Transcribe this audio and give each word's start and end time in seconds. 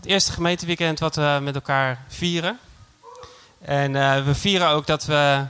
Het 0.00 0.08
eerste 0.08 0.32
gemeenteweekend 0.32 0.98
wat 0.98 1.14
we 1.14 1.38
met 1.42 1.54
elkaar 1.54 2.04
vieren. 2.08 2.58
En 3.58 3.94
uh, 3.94 4.24
we 4.24 4.34
vieren 4.34 4.68
ook 4.68 4.86
dat 4.86 5.04
we 5.04 5.46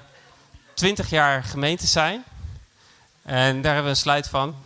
20 0.74 1.10
jaar 1.10 1.44
gemeente 1.44 1.86
zijn. 1.86 2.24
En 3.22 3.62
daar 3.62 3.74
hebben 3.74 3.92
we 3.92 3.98
een 3.98 4.04
slide 4.04 4.28
van. 4.28 4.56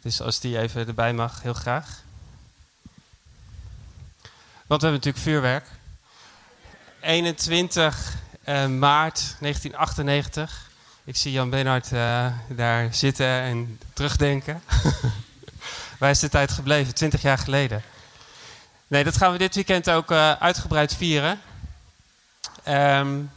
Dus 0.00 0.20
als 0.20 0.40
die 0.40 0.58
even 0.58 0.86
erbij 0.86 1.12
mag, 1.12 1.42
heel 1.42 1.54
graag. 1.54 2.02
Want 4.66 4.80
we 4.82 4.88
hebben 4.88 4.92
natuurlijk 4.92 5.24
vuurwerk. 5.24 5.66
21 7.00 8.14
uh, 8.44 8.66
maart 8.66 9.36
1998. 9.40 10.70
Ik 11.04 11.16
zie 11.16 11.32
Jan 11.32 11.50
Benhard 11.50 11.92
uh, 11.92 12.26
daar 12.48 12.94
zitten 12.94 13.26
en 13.26 13.78
terugdenken. 13.92 14.62
Waar 15.98 16.10
is 16.10 16.18
de 16.18 16.28
tijd 16.28 16.50
gebleven? 16.50 16.94
20 16.94 17.22
jaar 17.22 17.38
geleden. 17.38 17.82
Nee, 18.92 19.04
dat 19.04 19.16
gaan 19.16 19.32
we 19.32 19.38
dit 19.38 19.54
weekend 19.54 19.90
ook 19.90 20.10
uh, 20.10 20.32
uitgebreid 20.32 20.94
vieren. 20.94 21.40
Um, 22.68 23.30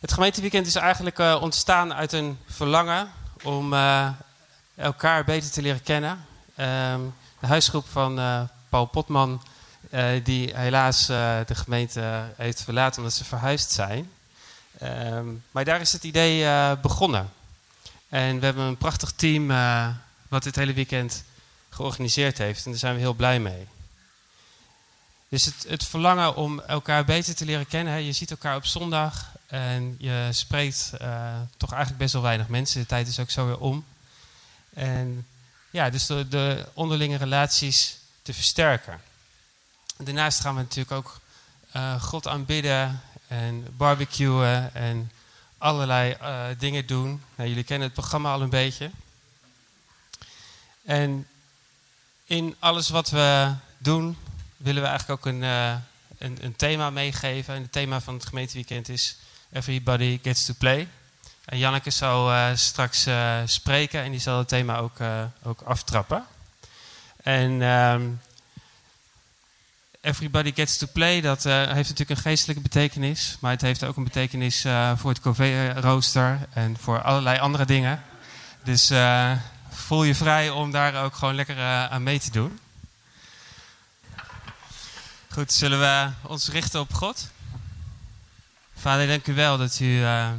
het 0.00 0.12
gemeenteweekend 0.12 0.66
is 0.66 0.74
eigenlijk 0.74 1.18
uh, 1.18 1.38
ontstaan 1.40 1.94
uit 1.94 2.12
een 2.12 2.38
verlangen 2.46 3.12
om 3.42 3.72
uh, 3.72 4.08
elkaar 4.74 5.24
beter 5.24 5.50
te 5.50 5.62
leren 5.62 5.82
kennen. 5.82 6.10
Um, 6.10 7.14
de 7.40 7.46
huisgroep 7.46 7.86
van 7.88 8.14
Paul 8.68 8.84
Potman, 8.84 9.42
die 10.22 10.56
helaas 10.56 11.06
de 11.06 11.54
gemeente 11.54 12.32
heeft 12.36 12.62
verlaten 12.62 12.98
omdat 12.98 13.14
ze 13.14 13.24
verhuisd 13.24 13.70
zijn. 13.70 14.10
Um, 14.82 15.42
maar 15.50 15.64
daar 15.64 15.80
is 15.80 15.92
het 15.92 16.04
idee 16.04 16.46
begonnen. 16.76 17.32
En 18.08 18.38
we 18.38 18.44
hebben 18.44 18.64
een 18.64 18.76
prachtig 18.76 19.12
team 19.16 19.48
wat 20.28 20.42
dit 20.42 20.56
hele 20.56 20.72
weekend 20.72 21.24
georganiseerd 21.70 22.38
heeft. 22.38 22.64
En 22.64 22.70
daar 22.70 22.80
zijn 22.80 22.94
we 22.94 23.00
heel 23.00 23.14
blij 23.14 23.40
mee. 23.40 23.66
Dus 25.34 25.44
het, 25.44 25.66
het, 25.68 25.84
verlangen 25.84 26.36
om 26.36 26.60
elkaar 26.60 27.04
beter 27.04 27.34
te 27.34 27.44
leren 27.44 27.66
kennen. 27.66 27.92
Hè. 27.92 27.98
Je 27.98 28.12
ziet 28.12 28.30
elkaar 28.30 28.56
op 28.56 28.66
zondag 28.66 29.30
en 29.46 29.96
je 29.98 30.28
spreekt 30.30 30.92
uh, 31.02 31.34
toch 31.56 31.70
eigenlijk 31.70 32.02
best 32.02 32.12
wel 32.12 32.22
weinig 32.22 32.48
mensen. 32.48 32.80
De 32.80 32.86
tijd 32.86 33.08
is 33.08 33.18
ook 33.18 33.30
zo 33.30 33.46
weer 33.46 33.58
om. 33.58 33.84
En 34.74 35.26
ja, 35.70 35.90
dus 35.90 36.06
de, 36.06 36.28
de 36.28 36.66
onderlinge 36.74 37.16
relaties 37.16 37.98
te 38.22 38.34
versterken. 38.34 39.00
Daarnaast 39.96 40.40
gaan 40.40 40.54
we 40.54 40.60
natuurlijk 40.60 40.96
ook 40.96 41.20
uh, 41.76 42.02
God 42.02 42.26
aanbidden 42.28 43.00
en 43.28 43.66
barbecuen 43.76 44.74
en 44.74 45.12
allerlei 45.58 46.16
uh, 46.22 46.44
dingen 46.58 46.86
doen. 46.86 47.22
Nou, 47.34 47.48
jullie 47.48 47.64
kennen 47.64 47.86
het 47.86 47.96
programma 47.96 48.32
al 48.32 48.42
een 48.42 48.50
beetje. 48.50 48.90
En 50.84 51.26
in 52.24 52.56
alles 52.58 52.88
wat 52.88 53.10
we 53.10 53.54
doen, 53.78 54.16
willen 54.56 54.82
we 54.82 54.88
eigenlijk 54.88 55.20
ook 55.20 55.32
een, 55.32 55.42
uh, 55.42 55.74
een, 56.18 56.38
een, 56.40 56.56
thema 56.56 56.90
meegeven. 56.90 57.54
En 57.54 57.62
het 57.62 57.72
thema 57.72 58.00
van 58.00 58.14
het 58.14 58.26
gemeenteweekend 58.26 58.88
is 58.88 59.16
Everybody 59.52 60.20
Gets 60.22 60.44
to 60.44 60.54
Play. 60.58 60.88
En 61.44 61.58
Janneke 61.58 61.90
zal 61.90 62.32
uh, 62.32 62.46
straks 62.54 63.06
uh, 63.06 63.36
spreken 63.44 64.02
en 64.02 64.10
die 64.10 64.20
zal 64.20 64.38
het 64.38 64.48
thema 64.48 64.78
ook, 64.78 64.96
ook 65.42 65.60
aftrappen. 65.60 66.24
En 67.22 67.62
um, 67.62 68.20
Everybody 70.00 70.52
Gets 70.54 70.76
to 70.76 70.86
Play, 70.92 71.20
dat 71.20 71.42
heeft 71.42 71.74
natuurlijk 71.74 72.10
een 72.10 72.16
geestelijke 72.16 72.62
betekenis. 72.62 73.36
Maar 73.40 73.50
het 73.50 73.60
heeft 73.60 73.84
ook 73.84 73.96
een 73.96 74.04
betekenis 74.04 74.66
voor 74.96 75.10
het 75.10 75.20
Cové-rooster 75.20 76.38
en 76.52 76.76
voor 76.80 77.02
allerlei 77.02 77.38
andere 77.38 77.64
dingen. 77.64 78.02
Dus 78.62 78.92
voel 79.70 80.04
je 80.04 80.14
vrij 80.14 80.50
om 80.50 80.70
daar 80.70 81.04
ook 81.04 81.14
gewoon 81.14 81.34
lekker 81.34 81.60
aan 81.62 82.02
mee 82.02 82.18
te 82.18 82.30
doen. 82.30 82.58
Goed, 85.34 85.52
zullen 85.52 85.80
we 85.80 86.10
ons 86.28 86.48
richten 86.48 86.80
op 86.80 86.92
God? 86.92 87.28
Vader, 88.76 89.06
dank 89.06 89.26
u 89.26 89.34
wel 89.34 89.58
dat 89.58 89.80
u 89.80 89.84
uh, 89.84 90.30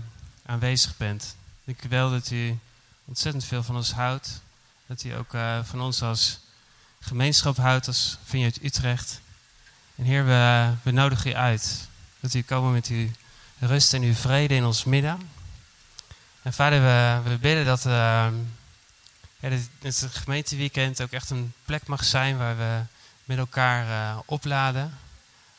aanwezig 0.45 0.97
bent. 0.97 1.35
Dank 1.63 1.83
u 1.83 1.89
wel 1.89 2.09
dat 2.09 2.31
u 2.31 2.59
ontzettend 3.05 3.45
veel 3.45 3.63
van 3.63 3.75
ons 3.75 3.91
houdt. 3.91 4.41
Dat 4.85 5.03
u 5.03 5.13
ook 5.13 5.33
uh, 5.33 5.59
van 5.63 5.81
ons 5.81 6.01
als 6.01 6.39
gemeenschap 6.99 7.57
houdt, 7.57 7.87
als 7.87 8.17
Vineyard 8.23 8.63
Utrecht. 8.63 9.21
En 9.95 10.03
Heer, 10.03 10.25
we, 10.25 10.73
we 10.83 10.91
nodigen 10.91 11.31
u 11.31 11.33
uit. 11.33 11.87
Dat 12.19 12.33
u 12.33 12.41
komen 12.41 12.71
met 12.71 12.87
uw 12.87 13.09
rust 13.59 13.93
en 13.93 14.01
uw 14.01 14.13
vrede 14.13 14.55
in 14.55 14.65
ons 14.65 14.83
midden. 14.83 15.29
En 16.41 16.53
vader, 16.53 16.81
we, 16.81 17.29
we 17.29 17.37
bidden 17.37 17.65
dat, 17.65 17.85
uh, 17.85 18.27
ja, 19.39 19.49
dat 19.79 19.99
het 19.99 20.15
gemeenteweekend 20.15 21.01
ook 21.01 21.11
echt 21.11 21.29
een 21.29 21.53
plek 21.65 21.87
mag 21.87 22.03
zijn 22.03 22.37
waar 22.37 22.57
we 22.57 22.81
met 23.25 23.37
elkaar 23.37 23.87
uh, 23.87 24.19
opladen. 24.25 24.97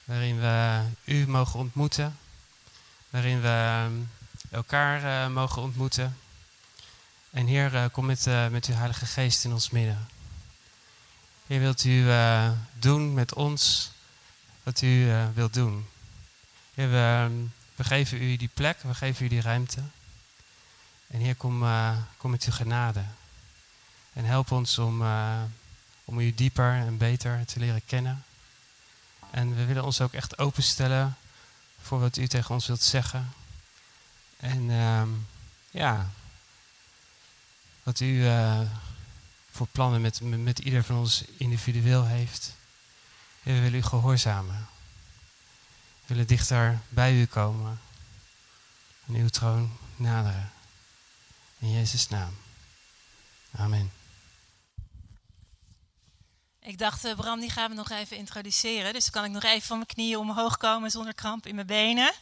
Waarin 0.05 0.41
we 0.41 0.83
u 1.05 1.29
mogen 1.29 1.59
ontmoeten. 1.59 2.19
Waarin 3.11 3.41
we 3.41 3.89
elkaar 4.51 5.03
uh, 5.03 5.35
mogen 5.35 5.63
ontmoeten. 5.63 6.19
En 7.31 7.47
Heer, 7.47 7.75
uh, 7.75 7.85
kom 7.93 8.07
met, 8.07 8.27
met 8.51 8.67
uw 8.67 8.75
Heilige 8.75 9.07
Geest 9.07 9.45
in 9.45 9.53
ons 9.53 9.71
midden. 9.71 10.09
Heer, 11.47 11.61
wilt 11.61 11.85
u 11.85 12.07
doen 12.79 13.15
met 13.15 13.35
ons 13.35 13.91
wat 14.63 14.81
u 14.83 15.13
wilt 15.35 15.55
doen. 15.55 15.87
We, 16.75 17.29
geven 17.77 18.23
u 18.23 18.37
die 18.37 18.51
plek, 18.55 18.79
we 18.83 18.95
geven 18.95 19.25
u 19.25 19.29
die 19.29 19.41
ruimte. 19.41 19.83
En 21.07 21.21
Heer, 21.21 21.35
kom, 21.35 21.65
kom 22.17 22.31
met 22.31 22.45
uw 22.45 22.53
genade. 22.53 23.05
En 24.13 24.25
help 24.25 24.51
ons 24.51 24.79
om 24.79 25.03
om 26.07 26.19
u 26.19 26.35
dieper 26.35 26.73
en 26.73 26.97
beter 26.97 27.47
te 27.47 27.59
leren 27.59 27.85
kennen. 27.87 28.25
En 29.31 29.57
we 29.57 29.65
willen 29.65 29.85
ons 29.85 30.01
ook 30.01 30.13
echt 30.13 30.39
openstellen 30.39 31.17
voor 31.83 32.01
wat 32.01 32.17
u 32.17 32.27
tegen 32.27 32.55
ons 32.55 32.67
wilt 32.67 32.83
zeggen. 32.83 33.33
En 34.37 34.63
uh, 34.71 35.03
ja, 35.71 36.11
wat 37.83 38.01
u 38.01 38.07
uh, 38.07 38.61
voor 39.51 39.67
plannen 39.67 40.01
met, 40.01 40.21
met 40.21 40.59
ieder 40.59 40.85
van 40.85 40.97
ons 40.97 41.25
individueel 41.37 42.05
heeft. 42.05 42.55
We 43.43 43.53
willen 43.53 43.75
u 43.75 43.83
gehoorzamen. 43.83 44.69
We 46.01 46.15
willen 46.15 46.27
dichter 46.27 46.81
bij 46.89 47.21
u 47.21 47.25
komen. 47.25 47.81
En 49.07 49.15
uw 49.15 49.29
troon 49.29 49.77
naderen. 49.97 50.53
In 51.59 51.73
Jezus' 51.73 52.09
naam. 52.09 52.37
Amen. 53.53 54.06
Ik 56.67 56.79
dacht, 56.79 57.05
uh, 57.05 57.15
Bram, 57.15 57.41
die 57.41 57.51
gaan 57.51 57.71
we 57.71 57.77
nog 57.77 57.91
even 57.91 58.17
introduceren. 58.17 58.93
Dus 58.93 59.11
kan 59.11 59.25
ik 59.25 59.31
nog 59.31 59.43
even 59.43 59.67
van 59.67 59.77
mijn 59.77 59.89
knieën 59.89 60.19
omhoog 60.19 60.57
komen 60.57 60.91
zonder 60.91 61.15
kramp 61.15 61.47
in 61.47 61.55
mijn 61.55 61.67
benen. 61.67 62.13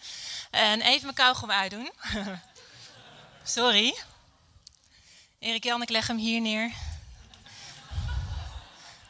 En 0.50 0.80
even 0.80 1.02
mijn 1.02 1.14
kauwgom 1.14 1.50
uitdoen. 1.50 1.92
Sorry. 3.44 3.94
Erik 5.38 5.64
Jan, 5.64 5.82
ik 5.82 5.88
leg 5.88 6.06
hem 6.06 6.16
hier 6.16 6.40
neer. 6.40 6.72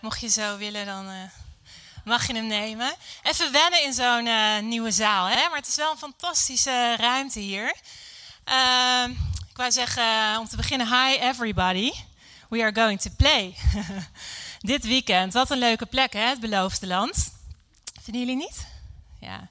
Mocht 0.01 0.21
je 0.21 0.29
zo 0.29 0.57
willen, 0.57 0.87
dan 0.87 1.11
uh, 1.11 1.23
mag 2.05 2.27
je 2.27 2.35
hem 2.35 2.47
nemen. 2.47 2.95
Even 3.23 3.53
wennen 3.53 3.83
in 3.83 3.93
zo'n 3.93 4.27
uh, 4.27 4.59
nieuwe 4.59 4.91
zaal. 4.91 5.27
Hè? 5.27 5.49
Maar 5.49 5.59
het 5.59 5.69
is 5.69 5.77
wel 5.77 5.91
een 5.91 5.99
fantastische 5.99 6.97
ruimte 6.97 7.41
hier. 7.41 7.75
Uh, 8.49 9.05
ik 9.51 9.57
wou 9.57 9.71
zeggen, 9.73 10.39
om 10.39 10.49
te 10.49 10.57
beginnen, 10.57 10.87
hi 10.87 11.17
everybody. 11.17 11.93
We 12.49 12.63
are 12.63 12.75
going 12.75 13.01
to 13.01 13.11
play. 13.17 13.55
dit 14.65 14.87
weekend. 14.87 15.33
Wat 15.33 15.51
een 15.51 15.59
leuke 15.59 15.87
plek, 15.87 16.13
hè? 16.13 16.21
Het 16.29 16.41
beloofde 16.41 16.87
land. 16.87 17.33
Vinden 18.03 18.23
jullie 18.23 18.37
niet? 18.37 18.67
Ja. 19.21 19.49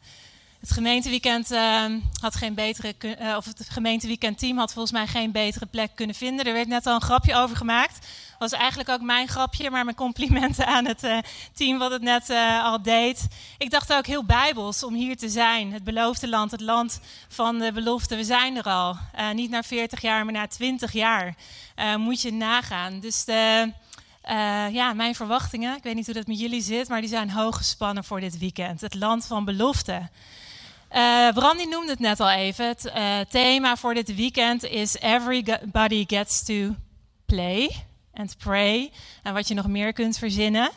Het 0.59 0.71
gemeenteweekend 0.71 1.51
uh, 1.51 1.85
had 2.21 2.35
geen 2.35 2.53
betere, 2.53 2.93
uh, 3.01 3.35
of 3.37 3.45
het 3.45 3.69
gemeenteweekendteam 3.69 4.57
had 4.57 4.73
volgens 4.73 4.93
mij 4.93 5.07
geen 5.07 5.31
betere 5.31 5.65
plek 5.65 5.91
kunnen 5.95 6.15
vinden. 6.15 6.45
Er 6.45 6.53
werd 6.53 6.67
net 6.67 6.85
al 6.85 6.95
een 6.95 7.01
grapje 7.01 7.35
over 7.35 7.55
gemaakt. 7.55 8.07
Was 8.39 8.51
eigenlijk 8.51 8.89
ook 8.89 9.01
mijn 9.01 9.27
grapje, 9.27 9.69
maar 9.69 9.83
mijn 9.83 9.95
complimenten 9.95 10.67
aan 10.67 10.85
het 10.85 11.03
uh, 11.03 11.17
team 11.53 11.77
wat 11.77 11.91
het 11.91 12.01
net 12.01 12.29
al 12.63 12.81
deed. 12.81 13.27
Ik 13.57 13.71
dacht 13.71 13.93
ook 13.93 14.05
heel 14.05 14.25
bijbels 14.25 14.83
om 14.83 14.93
hier 14.93 15.17
te 15.17 15.29
zijn. 15.29 15.73
Het 15.73 15.83
beloofde 15.83 16.29
land, 16.29 16.51
het 16.51 16.61
land 16.61 16.99
van 17.27 17.59
de 17.59 17.71
belofte. 17.71 18.15
We 18.15 18.23
zijn 18.23 18.57
er 18.57 18.63
al. 18.63 18.97
niet 19.33 19.49
na 19.49 19.63
40 19.63 20.01
jaar, 20.01 20.23
maar 20.23 20.33
na 20.33 20.47
20 20.47 20.91
jaar. 20.91 21.35
moet 21.97 22.21
je 22.21 22.33
nagaan. 22.33 22.99
Dus 22.99 23.25
uh, 24.29 24.73
ja, 24.73 24.93
mijn 24.93 25.15
verwachtingen, 25.15 25.75
ik 25.77 25.83
weet 25.83 25.95
niet 25.95 26.05
hoe 26.05 26.13
dat 26.13 26.27
met 26.27 26.39
jullie 26.39 26.61
zit, 26.61 26.87
maar 26.89 27.01
die 27.01 27.09
zijn 27.09 27.29
hoog 27.29 27.57
gespannen 27.57 28.03
voor 28.03 28.19
dit 28.19 28.37
weekend. 28.37 28.81
Het 28.81 28.93
land 28.93 29.25
van 29.25 29.45
belofte. 29.45 30.09
Uh, 30.91 31.29
Brandy 31.29 31.63
noemde 31.63 31.91
het 31.91 31.99
net 31.99 32.19
al 32.19 32.31
even. 32.31 32.67
Het 32.67 32.85
uh, 32.85 33.19
thema 33.29 33.77
voor 33.77 33.93
dit 33.93 34.15
weekend 34.15 34.63
is 34.63 34.95
Everybody 34.95 36.03
Gets 36.07 36.43
to 36.43 36.75
Play 37.25 37.85
and 38.13 38.37
Pray. 38.37 38.91
En 39.23 39.33
wat 39.33 39.47
je 39.47 39.53
nog 39.53 39.67
meer 39.67 39.93
kunt 39.93 40.17
verzinnen. 40.17 40.69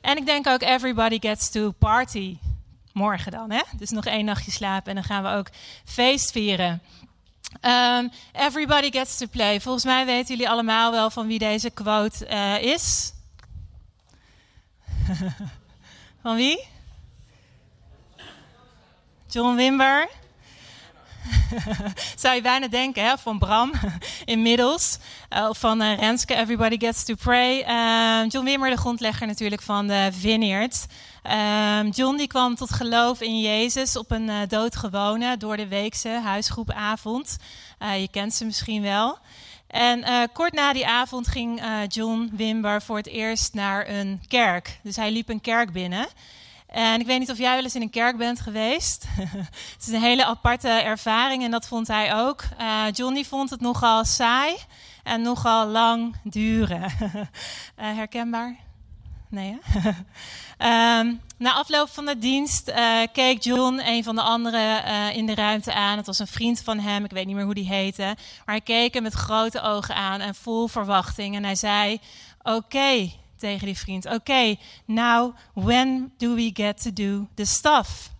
En 0.00 0.16
ik 0.16 0.26
denk 0.26 0.46
ook 0.46 0.62
Everybody 0.62 1.18
Gets 1.20 1.50
to 1.50 1.70
Party. 1.70 2.36
Morgen 2.92 3.32
dan, 3.32 3.50
hè? 3.50 3.62
Dus 3.76 3.90
nog 3.90 4.04
één 4.04 4.24
nachtje 4.24 4.50
slapen 4.50 4.88
en 4.88 4.94
dan 4.94 5.04
gaan 5.04 5.22
we 5.22 5.28
ook 5.28 5.48
feest 5.84 6.32
vieren. 6.32 6.82
Um, 7.60 8.10
everybody 8.32 8.90
gets 8.90 9.18
to 9.18 9.26
play. 9.26 9.60
Volgens 9.60 9.84
mij 9.84 10.04
weten 10.04 10.28
jullie 10.34 10.50
allemaal 10.50 10.90
wel 10.90 11.10
van 11.10 11.26
wie 11.26 11.38
deze 11.38 11.70
quote 11.70 12.26
uh, 12.30 12.62
is. 12.62 13.12
Van 16.22 16.36
wie? 16.36 16.64
John 19.28 19.56
Wimber. 19.56 20.08
Zou 22.16 22.34
je 22.34 22.42
bijna 22.42 22.68
denken, 22.68 23.04
hè, 23.04 23.18
van 23.18 23.38
Bram 23.38 23.72
inmiddels. 24.24 24.98
Uh, 25.36 25.48
of 25.48 25.58
van 25.58 25.82
uh, 25.82 25.98
Renske, 25.98 26.34
Everybody 26.34 26.78
Gets 26.78 27.04
to 27.04 27.14
Pray. 27.14 27.64
Uh, 27.68 28.28
John 28.28 28.44
Wimmer, 28.44 28.70
de 28.70 28.76
grondlegger 28.76 29.26
natuurlijk 29.26 29.62
van 29.62 29.86
de 29.86 30.08
Vineyard. 30.12 30.86
Ehm, 31.22 31.88
John 31.88 32.16
die 32.16 32.26
kwam 32.26 32.54
tot 32.54 32.72
geloof 32.72 33.20
in 33.20 33.40
Jezus 33.40 33.96
op 33.96 34.10
een 34.10 34.30
doodgewone 34.48 35.36
door 35.36 35.56
de 35.56 35.68
weekse 35.68 36.08
huisgroepavond. 36.08 37.36
je 37.78 38.08
kent 38.10 38.34
ze 38.34 38.44
misschien 38.44 38.82
wel. 38.82 39.18
En 39.66 40.30
kort 40.32 40.52
na 40.52 40.72
die 40.72 40.86
avond 40.86 41.28
ging 41.28 41.62
John 41.88 42.30
Wimber 42.32 42.82
voor 42.82 42.96
het 42.96 43.06
eerst 43.06 43.54
naar 43.54 43.88
een 43.88 44.22
kerk. 44.28 44.78
Dus 44.82 44.96
hij 44.96 45.10
liep 45.10 45.28
een 45.28 45.40
kerk 45.40 45.72
binnen. 45.72 46.06
En 46.72 47.00
ik 47.00 47.06
weet 47.06 47.18
niet 47.18 47.30
of 47.30 47.38
jij 47.38 47.54
wel 47.54 47.62
eens 47.62 47.74
in 47.74 47.82
een 47.82 47.90
kerk 47.90 48.16
bent 48.16 48.40
geweest. 48.40 49.06
het 49.72 49.76
is 49.80 49.88
een 49.88 50.00
hele 50.00 50.24
aparte 50.24 50.68
ervaring 50.68 51.44
en 51.44 51.50
dat 51.50 51.66
vond 51.66 51.86
hij 51.86 52.14
ook. 52.14 52.42
Uh, 52.60 52.84
Johnny 52.92 53.24
vond 53.24 53.50
het 53.50 53.60
nogal 53.60 54.04
saai 54.04 54.56
en 55.02 55.22
nogal 55.22 55.66
lang 55.66 56.16
duren. 56.22 56.92
uh, 57.00 57.24
herkenbaar? 57.98 58.56
Nee, 59.32 59.58
um, 60.58 61.20
na 61.44 61.52
afloop 61.52 61.88
van 61.88 62.04
de 62.04 62.18
dienst 62.18 62.68
uh, 62.68 63.00
keek 63.12 63.42
John 63.42 63.80
een 63.84 64.04
van 64.04 64.14
de 64.14 64.22
anderen 64.22 64.84
in 65.14 65.26
de 65.26 65.34
ruimte 65.34 65.74
aan. 65.74 65.96
Het 65.96 66.06
was 66.06 66.18
een 66.18 66.26
vriend 66.26 66.60
van 66.60 66.78
hem, 66.78 67.04
ik 67.04 67.10
weet 67.10 67.26
niet 67.26 67.34
meer 67.34 67.44
hoe 67.44 67.54
die 67.54 67.68
heette. 67.68 68.02
Maar 68.02 68.54
hij 68.54 68.60
keek 68.60 68.94
hem 68.94 69.02
met 69.02 69.12
grote 69.12 69.60
ogen 69.60 69.94
aan 69.94 70.20
en 70.20 70.34
vol 70.34 70.68
verwachting. 70.68 71.36
En 71.36 71.44
hij 71.44 71.54
zei: 71.54 72.00
Oké, 72.42 73.10
tegen 73.36 73.66
die 73.66 73.78
vriend: 73.78 74.06
Oké, 74.06 74.56
now 74.84 75.36
when 75.54 76.12
do 76.16 76.34
we 76.34 76.50
get 76.54 76.82
to 76.82 76.92
do 76.92 77.28
the 77.34 77.44
stuff? 77.44 78.10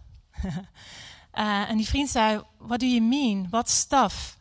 uh, 0.45 1.69
en 1.71 1.77
die 1.77 1.89
vriend 1.89 2.09
zei: 2.09 2.43
What 2.59 2.81
do 2.81 2.87
you 2.87 3.01
mean? 3.01 3.47
What 3.51 3.71
stuff? 3.71 4.39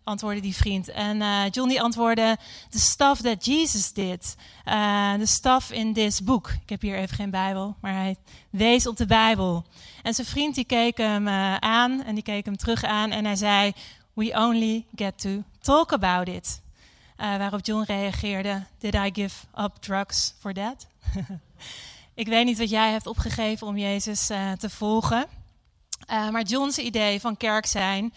Uh, 0.00 0.06
antwoordde 0.06 0.40
die 0.40 0.56
vriend. 0.56 0.88
En 0.88 1.16
uh, 1.16 1.42
John 1.50 1.68
die 1.68 1.82
antwoordde: 1.82 2.36
The 2.68 2.80
stuff 2.80 3.20
that 3.20 3.44
Jesus 3.44 3.92
did. 3.92 4.36
The 5.18 5.26
stuff 5.26 5.70
in 5.70 5.92
this 5.92 6.22
book. 6.22 6.50
Ik 6.62 6.68
heb 6.68 6.80
hier 6.80 6.96
even 6.96 7.16
geen 7.16 7.30
Bijbel, 7.30 7.76
maar 7.80 7.92
hij 7.92 8.16
wees 8.50 8.86
op 8.86 8.96
de 8.96 9.06
Bijbel. 9.06 9.64
En 10.02 10.14
zijn 10.14 10.26
vriend 10.26 10.54
die 10.54 10.64
keek 10.64 10.96
hem 10.96 11.28
aan 11.58 12.02
en 12.04 12.14
die 12.14 12.22
keek 12.22 12.44
hem 12.44 12.56
terug 12.56 12.84
aan 12.84 13.10
en 13.10 13.24
hij 13.24 13.36
zei: 13.36 13.72
We 14.12 14.32
only 14.34 14.84
get 14.94 15.20
to 15.20 15.42
talk 15.60 15.92
about 15.92 16.28
it. 16.28 16.60
Uh, 17.20 17.36
waarop 17.36 17.66
John 17.66 17.84
reageerde: 17.86 18.62
Did 18.78 18.94
I 18.94 19.10
give 19.12 19.46
up 19.58 19.76
drugs 19.80 20.34
for 20.38 20.52
that? 20.52 20.86
ik 22.14 22.26
weet 22.26 22.44
niet 22.44 22.58
wat 22.58 22.70
jij 22.70 22.90
hebt 22.90 23.06
opgegeven 23.06 23.66
om 23.66 23.78
Jezus 23.78 24.30
uh, 24.30 24.52
te 24.52 24.70
volgen. 24.70 25.26
Uh, 26.10 26.30
maar 26.30 26.42
John's 26.42 26.78
idee 26.78 27.20
van 27.20 27.36
kerk 27.36 27.66
zijn 27.66 28.12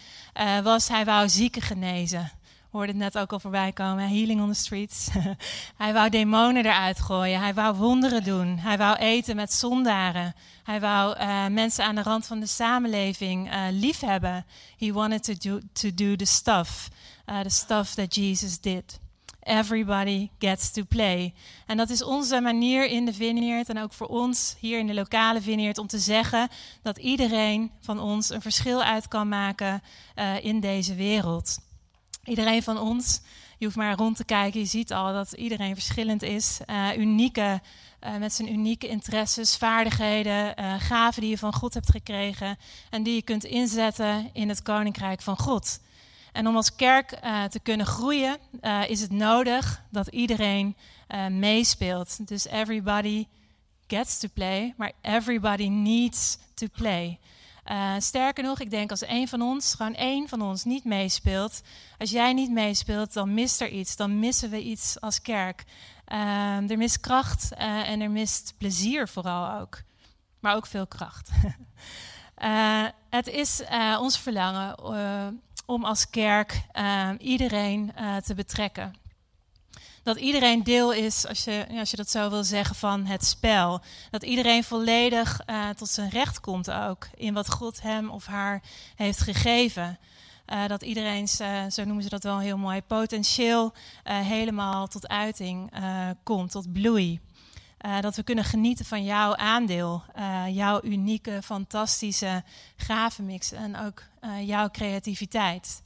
was: 0.63 0.88
hij 0.88 1.06
wou 1.06 1.30
zieken 1.30 1.62
genezen. 1.62 2.31
We 2.41 2.80
hoorden 2.80 3.01
het 3.01 3.13
net 3.13 3.24
ook 3.24 3.31
al 3.31 3.39
voorbij 3.39 3.71
komen: 3.71 4.09
healing 4.09 4.41
on 4.41 4.51
the 4.51 4.59
streets. 4.59 5.09
hij 5.83 5.94
wou 5.94 6.09
demonen 6.09 6.65
eruit 6.65 7.00
gooien. 7.00 7.39
Hij 7.39 7.53
wou 7.53 7.75
wonderen 7.75 8.24
doen. 8.24 8.57
Hij 8.57 8.77
wou 8.77 8.97
eten 8.97 9.35
met 9.35 9.53
zondaren. 9.53 10.35
Hij 10.63 10.80
wou 10.80 11.24
mensen 11.50 11.85
aan 11.85 11.95
de 11.95 12.03
rand 12.03 12.25
van 12.25 12.39
de 12.39 12.47
samenleving 12.47 13.50
liefhebben. 13.71 14.45
He 14.77 14.91
wanted 14.91 15.24
to 15.24 15.33
do, 15.39 15.59
to 15.74 15.89
do 15.94 16.15
the 16.15 16.25
stuff 16.25 16.89
uh, 17.27 17.41
the 17.41 17.50
stuff 17.50 17.95
that 17.95 18.13
Jesus 18.13 18.57
did. 18.57 19.00
Everybody 19.44 20.30
gets 20.40 20.72
to 20.72 20.84
play. 20.84 21.34
En 21.66 21.78
dat 21.78 21.90
is 21.90 22.04
onze 22.04 22.42
manier 22.42 22.86
in 22.86 23.06
de 23.06 23.13
vineyard 23.13 23.69
en 23.69 23.80
ook 23.80 23.94
voor 23.94 24.07
ons 24.07 24.56
hier 24.60 24.80
in 24.80 24.88
de 24.88 24.94
lokale 24.94 25.42
vineyard 25.42 25.78
om 25.78 25.88
te 25.88 26.00
zeggen 26.00 26.50
dat 26.81 26.98
iedereen 26.98 27.72
van 27.80 28.00
ons 28.00 28.30
een 28.30 28.42
verschil 28.42 28.84
uit 28.84 29.07
kan 29.07 29.28
maken 29.28 29.81
uh, 30.16 30.44
in 30.45 30.60
deze 30.60 30.95
wereld. 30.95 31.57
Iedereen 32.24 32.63
van 32.63 32.78
ons, 32.78 33.22
je 33.57 33.66
hoeft 33.66 33.78
maar 33.78 33.95
rond 33.95 34.16
te 34.16 34.25
kijken, 34.25 34.60
je 34.60 34.66
ziet 34.66 34.94
al 34.94 35.13
dat 35.13 35.31
iedereen 35.31 35.74
verschillend 35.74 36.22
is. 36.22 36.60
Uh, 36.69 36.98
unieke, 36.98 37.62
uh, 38.01 38.18
met 38.18 38.34
zijn 38.34 38.51
unieke 38.51 38.88
interesses, 38.88 39.57
vaardigheden, 39.57 40.56
gaven 40.81 41.22
die 41.22 41.30
je 41.30 41.38
van 41.38 41.54
God 41.54 41.74
hebt 41.74 41.92
gekregen 41.92 42.57
en 42.89 43.04
die 43.04 43.16
je 43.16 43.22
kunt 43.22 43.44
inzetten 43.44 44.30
in 44.34 44.50
het 44.50 44.62
koninkrijk 44.62 45.22
van 45.22 45.38
God. 45.38 45.80
En 46.33 46.47
om 46.47 46.56
als 46.56 46.75
kerk 46.75 47.19
uh, 47.24 47.44
te 47.44 47.59
kunnen 47.59 47.85
groeien, 47.85 48.38
uh, 48.62 48.89
is 48.89 49.01
het 49.01 49.12
nodig 49.12 49.83
dat 49.89 50.07
iedereen 50.07 50.77
uh, 51.09 51.27
meespeelt. 51.27 52.27
Dus 52.27 52.45
everybody 52.45 53.27
gets 53.88 54.19
to 54.19 54.27
play, 54.33 54.74
maar 54.77 54.91
everybody 55.01 55.68
needs 55.68 56.38
to 56.53 56.68
play. 56.71 57.19
sterker 57.97 58.44
nog, 58.44 58.59
ik 58.59 58.69
denk 58.69 58.89
als 58.89 59.01
één 59.01 59.27
van 59.27 59.41
ons, 59.41 59.74
gewoon 59.74 59.95
één 59.95 60.27
van 60.30 60.41
ons, 60.41 60.63
niet 60.63 60.83
meespeelt. 60.83 61.62
Als 61.97 62.09
jij 62.09 62.33
niet 62.33 62.51
meespeelt, 62.51 63.13
dan 63.13 63.33
mist 63.33 63.62
er 63.62 63.69
iets. 63.69 63.95
Dan 63.95 64.19
missen 64.19 64.50
we 64.50 64.62
iets 64.62 65.01
als 65.01 65.21
kerk. 65.21 65.63
er 66.06 66.77
mist 66.77 67.00
kracht 67.00 67.53
en 67.57 68.01
er 68.01 68.12
mist 68.12 68.53
plezier 68.57 69.07
vooral 69.07 69.59
ook. 69.62 69.81
Maar 70.39 70.56
ook 70.56 70.65
veel 70.65 70.88
kracht. 70.88 71.29
het 73.09 73.27
is 73.27 73.62
ons 74.00 74.19
verlangen 74.19 74.75
om 75.65 75.86
als 75.86 76.10
kerk 76.10 76.62
uh, 76.74 77.10
iedereen 77.18 77.92
uh, 78.00 78.15
te 78.15 78.33
betrekken. 78.33 78.95
Dat 80.04 80.18
iedereen 80.18 80.63
deel 80.63 80.94
is, 80.94 81.27
als 81.27 81.44
je, 81.44 81.65
als 81.80 81.92
je 81.92 81.98
dat 81.98 82.10
zo 82.10 82.30
wil 82.30 82.44
zeggen, 82.44 82.75
van 82.75 83.06
het 83.06 83.25
spel. 83.25 83.81
Dat 84.10 84.24
iedereen 84.24 84.63
volledig 84.63 85.39
uh, 85.45 85.69
tot 85.69 85.89
zijn 85.89 86.10
recht 86.10 86.39
komt 86.39 86.71
ook 86.71 87.07
in 87.15 87.33
wat 87.33 87.51
God 87.51 87.81
hem 87.81 88.10
of 88.10 88.25
haar 88.25 88.62
heeft 88.95 89.21
gegeven. 89.21 90.00
dat 90.68 90.81
iedereen, 90.81 91.27
zo 91.71 91.83
noemen 91.86 92.04
ze 92.04 92.10
dat 92.10 92.24
wel 92.24 92.39
heel 92.39 92.57
mooi, 92.57 92.81
potentieel 92.81 93.74
helemaal 94.04 94.88
tot 94.88 95.07
uiting 95.07 95.71
komt, 96.24 96.51
tot 96.51 96.74
bloei. 96.74 97.19
Dat 98.01 98.15
we 98.15 98.24
kunnen 98.24 98.44
genieten 98.44 98.86
van 98.86 99.04
jouw 99.04 99.36
aandeel, 99.36 100.04
jouw 100.50 100.80
unieke, 100.83 101.42
fantastische 101.44 102.44
gavenmix 102.77 103.51
en 103.51 103.77
ook 103.77 104.04
uh, 104.24 104.48
jouw 104.48 104.70
creativiteit. 104.70 105.84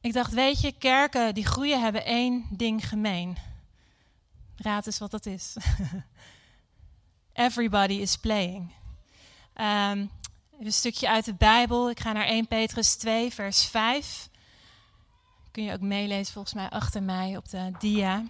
Ik 0.00 0.12
dacht, 0.12 0.32
weet 0.32 0.60
je, 0.60 0.72
kerken 0.72 1.34
die 1.34 1.46
groeien 1.46 1.82
hebben 1.82 2.04
één 2.04 2.46
ding 2.50 2.88
gemeen. 2.88 3.36
Raad 4.56 4.86
eens 4.86 4.98
wat 4.98 5.10
dat 5.10 5.26
is. 5.26 5.56
Everybody 7.32 7.92
is 7.92 8.16
playing. 8.16 8.72
Um, 9.54 10.10
een 10.60 10.72
stukje 10.72 11.08
uit 11.08 11.24
de 11.24 11.34
Bijbel. 11.34 11.90
Ik 11.90 12.00
ga 12.00 12.12
naar 12.12 12.26
1 12.26 12.46
Petrus 12.46 12.96
2, 12.96 13.32
vers 13.32 13.64
5. 13.64 14.28
Kun 15.50 15.64
je 15.64 15.72
ook 15.72 15.80
meelezen 15.80 16.32
volgens 16.32 16.54
mij 16.54 16.68
achter 16.68 17.02
mij 17.02 17.36
op 17.36 17.48
de 17.48 17.72
dia. 17.78 18.24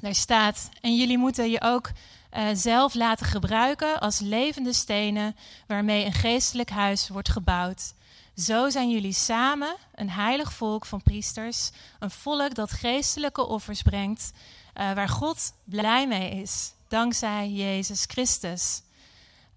Daar 0.00 0.14
staat, 0.14 0.68
en 0.80 0.96
jullie 0.96 1.18
moeten 1.18 1.50
je 1.50 1.60
ook 1.60 1.90
uh, 2.36 2.44
zelf 2.52 2.94
laten 2.94 3.26
gebruiken 3.26 4.00
als 4.00 4.18
levende 4.18 4.72
stenen 4.72 5.36
waarmee 5.66 6.04
een 6.04 6.12
geestelijk 6.12 6.70
huis 6.70 7.08
wordt 7.08 7.28
gebouwd. 7.28 7.94
Zo 8.36 8.70
zijn 8.70 8.90
jullie 8.90 9.12
samen 9.12 9.76
een 9.94 10.10
heilig 10.10 10.52
volk 10.52 10.86
van 10.86 11.02
priesters, 11.02 11.70
een 11.98 12.10
volk 12.10 12.54
dat 12.54 12.70
geestelijke 12.70 13.46
offers 13.46 13.82
brengt, 13.82 14.32
uh, 14.74 14.92
waar 14.92 15.08
God 15.08 15.52
blij 15.64 16.06
mee 16.06 16.30
is, 16.30 16.72
dankzij 16.88 17.50
Jezus 17.50 18.04
Christus. 18.04 18.82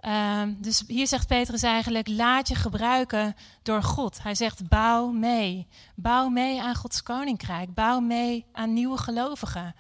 Uh, 0.01 0.41
dus 0.57 0.83
hier 0.87 1.07
zegt 1.07 1.27
Petrus 1.27 1.63
eigenlijk: 1.63 2.07
laat 2.07 2.47
je 2.47 2.55
gebruiken 2.55 3.35
door 3.63 3.83
God. 3.83 4.23
Hij 4.23 4.35
zegt: 4.35 4.67
bouw 4.67 5.07
mee. 5.07 5.67
Bouw 5.95 6.29
mee 6.29 6.61
aan 6.61 6.75
Gods 6.75 7.03
koninkrijk. 7.03 7.73
Bouw 7.73 7.99
mee 7.99 8.45
aan 8.51 8.73
nieuwe 8.73 8.97
gelovigen. 8.97 9.75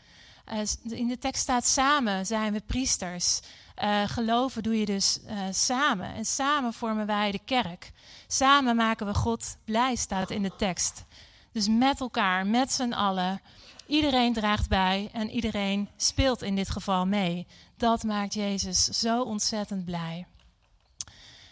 Uh, 0.53 0.97
in 0.99 1.07
de 1.07 1.17
tekst 1.17 1.41
staat 1.41 1.65
samen 1.65 2.25
zijn 2.25 2.53
we 2.53 2.61
priesters. 2.65 3.39
Uh, 3.83 4.01
geloven 4.05 4.63
doe 4.63 4.79
je 4.79 4.85
dus 4.85 5.19
uh, 5.27 5.39
samen. 5.51 6.13
En 6.13 6.25
samen 6.25 6.73
vormen 6.73 7.05
wij 7.05 7.31
de 7.31 7.39
kerk. 7.45 7.91
Samen 8.27 8.75
maken 8.75 9.05
we 9.05 9.13
God 9.13 9.57
blij, 9.65 9.95
staat 9.95 10.29
in 10.29 10.43
de 10.43 10.55
tekst. 10.55 11.03
Dus 11.51 11.67
met 11.67 11.99
elkaar, 11.99 12.47
met 12.47 12.71
z'n 12.71 12.93
allen. 12.93 13.41
Iedereen 13.87 14.33
draagt 14.33 14.69
bij 14.69 15.09
en 15.13 15.29
iedereen 15.29 15.89
speelt 15.97 16.41
in 16.41 16.55
dit 16.55 16.69
geval 16.69 17.05
mee. 17.05 17.47
Dat 17.77 18.03
maakt 18.03 18.33
Jezus 18.33 18.83
zo 18.83 19.21
ontzettend 19.21 19.85
blij. 19.85 20.25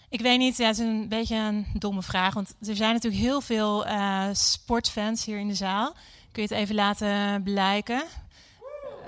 Ik 0.10 0.22
weet 0.22 0.38
niet, 0.38 0.58
het 0.58 0.78
is 0.78 0.86
een 0.86 1.08
beetje 1.08 1.36
een 1.36 1.68
domme 1.74 2.02
vraag, 2.04 2.34
want 2.34 2.56
er 2.68 2.76
zijn 2.76 2.94
natuurlijk 2.94 3.24
heel 3.24 3.42
veel 3.42 3.86
sportfans 4.32 5.26
hier 5.26 5.40
in 5.40 5.48
de 5.48 5.56
zaal. 5.56 5.94
Kun 6.32 6.44
je 6.44 6.50
het 6.50 6.58
even 6.58 6.76
laten 6.76 7.44
blijken? 7.44 8.04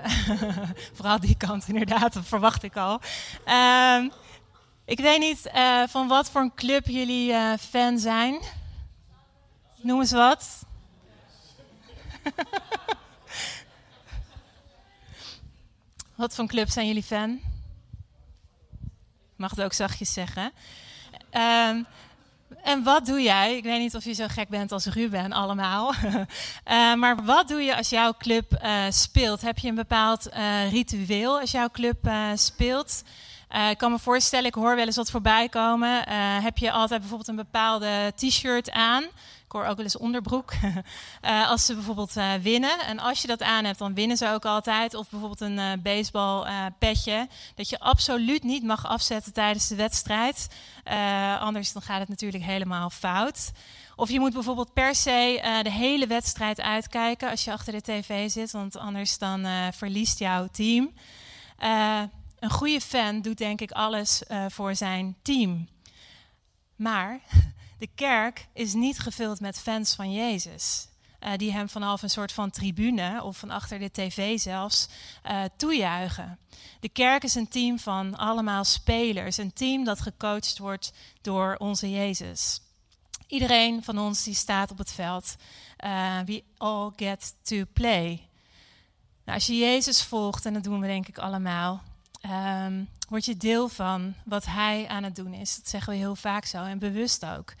Vooral 0.96 1.20
die 1.20 1.36
kant, 1.36 1.68
inderdaad, 1.68 2.12
dat 2.12 2.26
verwacht 2.26 2.62
ik 2.62 2.76
al. 2.76 3.00
Uh, 3.46 4.04
ik 4.84 4.98
weet 4.98 5.18
niet 5.18 5.50
uh, 5.54 5.82
van 5.88 6.08
wat 6.08 6.30
voor 6.30 6.40
een 6.40 6.54
club 6.54 6.86
jullie 6.86 7.32
uh, 7.32 7.52
fan 7.70 7.98
zijn. 7.98 8.40
Noem 9.76 10.00
eens 10.00 10.12
wat. 10.12 10.64
wat 16.14 16.34
voor 16.34 16.44
een 16.44 16.50
club 16.50 16.68
zijn 16.68 16.86
jullie 16.86 17.02
fan? 17.02 17.40
mag 19.40 19.50
het 19.50 19.62
ook 19.62 19.72
zachtjes 19.72 20.12
zeggen. 20.12 20.52
Um, 21.32 21.86
en 22.62 22.82
wat 22.82 23.06
doe 23.06 23.22
jij? 23.22 23.56
Ik 23.56 23.64
weet 23.64 23.78
niet 23.78 23.94
of 23.94 24.04
je 24.04 24.12
zo 24.12 24.26
gek 24.28 24.48
bent 24.48 24.72
als 24.72 24.86
Ruben 24.86 25.32
allemaal. 25.32 25.94
uh, 26.04 26.94
maar 27.02 27.24
wat 27.24 27.48
doe 27.48 27.62
je 27.62 27.76
als 27.76 27.88
jouw 27.88 28.12
club 28.18 28.60
uh, 28.62 28.82
speelt? 28.90 29.40
Heb 29.40 29.58
je 29.58 29.68
een 29.68 29.74
bepaald 29.74 30.28
uh, 30.36 30.70
ritueel 30.70 31.40
als 31.40 31.50
jouw 31.50 31.68
club 31.68 32.10
speelt? 32.34 33.02
ik 33.70 33.78
kan 33.78 33.90
me 33.90 33.98
voorstellen, 33.98 34.46
ik 34.46 34.54
hoor 34.54 34.76
wel 34.76 34.86
eens 34.86 34.96
wat 34.96 35.10
voorbij 35.10 35.48
komen. 35.48 36.08
heb 36.42 36.58
je 36.58 36.70
altijd 36.70 37.00
bijvoorbeeld 37.00 37.28
een 37.28 37.36
bepaalde 37.36 38.12
t-shirt 38.16 38.70
aan? 38.70 39.04
Ik 39.50 39.56
hoor 39.56 39.64
ook 39.64 39.76
wel 39.76 39.84
eens 39.84 39.98
onderbroek. 39.98 40.52
uh, 41.22 41.48
als 41.50 41.66
ze 41.66 41.74
bijvoorbeeld 41.74 42.16
uh, 42.16 42.34
winnen. 42.34 42.80
En 42.80 42.98
als 42.98 43.20
je 43.20 43.26
dat 43.26 43.42
aan 43.42 43.64
hebt, 43.64 43.78
dan 43.78 43.94
winnen 43.94 44.16
ze 44.16 44.28
ook 44.28 44.44
altijd. 44.44 44.94
Of 44.94 45.08
bijvoorbeeld 45.08 45.40
een 45.40 45.58
uh, 45.58 45.72
baseball 45.82 46.70
petje. 46.78 47.28
Dat 47.54 47.68
je 47.68 47.78
absoluut 47.78 48.42
niet 48.42 48.62
mag 48.62 48.86
afzetten 48.86 49.32
tijdens 49.32 49.68
de 49.68 49.74
wedstrijd. 49.74 50.48
anders 51.40 51.72
dan 51.72 51.82
gaat 51.82 51.98
het 51.98 52.08
natuurlijk 52.08 52.44
helemaal 52.44 52.90
fout. 52.90 53.52
Of 53.96 54.10
je 54.10 54.20
moet 54.20 54.32
bijvoorbeeld 54.32 54.72
per 54.72 54.94
se 54.94 55.40
de 55.62 55.70
hele 55.70 56.06
wedstrijd 56.06 56.60
uitkijken 56.60 57.30
als 57.30 57.44
je 57.44 57.52
achter 57.52 57.72
de 57.72 57.82
tv 57.82 58.30
zit. 58.30 58.50
Want 58.50 58.76
anders 58.76 59.18
dan 59.18 59.46
verliest 59.72 60.18
jouw 60.18 60.48
team. 60.52 60.90
een 62.38 62.50
goede 62.50 62.80
fan 62.80 63.22
doet 63.22 63.38
denk 63.38 63.60
ik 63.60 63.70
alles 63.70 64.22
voor 64.48 64.74
zijn 64.74 65.16
team. 65.22 65.68
Maar 66.76 67.20
de 67.80 67.88
kerk 67.94 68.48
is 68.52 68.74
niet 68.74 68.98
gevuld 68.98 69.40
met 69.40 69.60
fans 69.60 69.94
van 69.94 70.12
Jezus. 70.12 70.88
Uh, 71.20 71.36
die 71.36 71.52
hem 71.52 71.68
vanaf 71.68 72.02
een 72.02 72.10
soort 72.10 72.32
van 72.32 72.50
tribune 72.50 73.22
of 73.22 73.36
van 73.36 73.50
achter 73.50 73.78
de 73.78 73.90
tv 73.90 74.38
zelfs 74.38 74.88
uh, 75.26 75.42
toejuichen. 75.56 76.38
De 76.80 76.88
kerk 76.88 77.22
is 77.22 77.34
een 77.34 77.48
team 77.48 77.78
van 77.78 78.16
allemaal 78.16 78.64
spelers. 78.64 79.36
Een 79.36 79.52
team 79.52 79.84
dat 79.84 80.00
gecoacht 80.00 80.58
wordt 80.58 80.92
door 81.20 81.56
onze 81.58 81.90
Jezus. 81.90 82.60
Iedereen 83.26 83.84
van 83.84 83.98
ons 83.98 84.24
die 84.24 84.34
staat 84.34 84.70
op 84.70 84.78
het 84.78 84.92
veld. 84.92 85.36
Uh, 85.84 86.18
we 86.24 86.44
all 86.56 86.90
get 86.96 87.34
to 87.42 87.64
play. 87.72 88.28
Nou, 89.24 89.38
als 89.38 89.46
je 89.46 89.56
Jezus 89.56 90.02
volgt, 90.02 90.46
en 90.46 90.52
dat 90.52 90.64
doen 90.64 90.80
we 90.80 90.86
denk 90.86 91.08
ik 91.08 91.18
allemaal, 91.18 91.82
um, 92.24 92.88
word 93.08 93.24
je 93.24 93.36
deel 93.36 93.68
van 93.68 94.14
wat 94.24 94.46
hij 94.46 94.88
aan 94.88 95.02
het 95.02 95.16
doen 95.16 95.34
is. 95.34 95.56
Dat 95.56 95.68
zeggen 95.68 95.92
we 95.92 95.98
heel 95.98 96.16
vaak 96.16 96.44
zo 96.44 96.64
en 96.64 96.78
bewust 96.78 97.26
ook. 97.26 97.54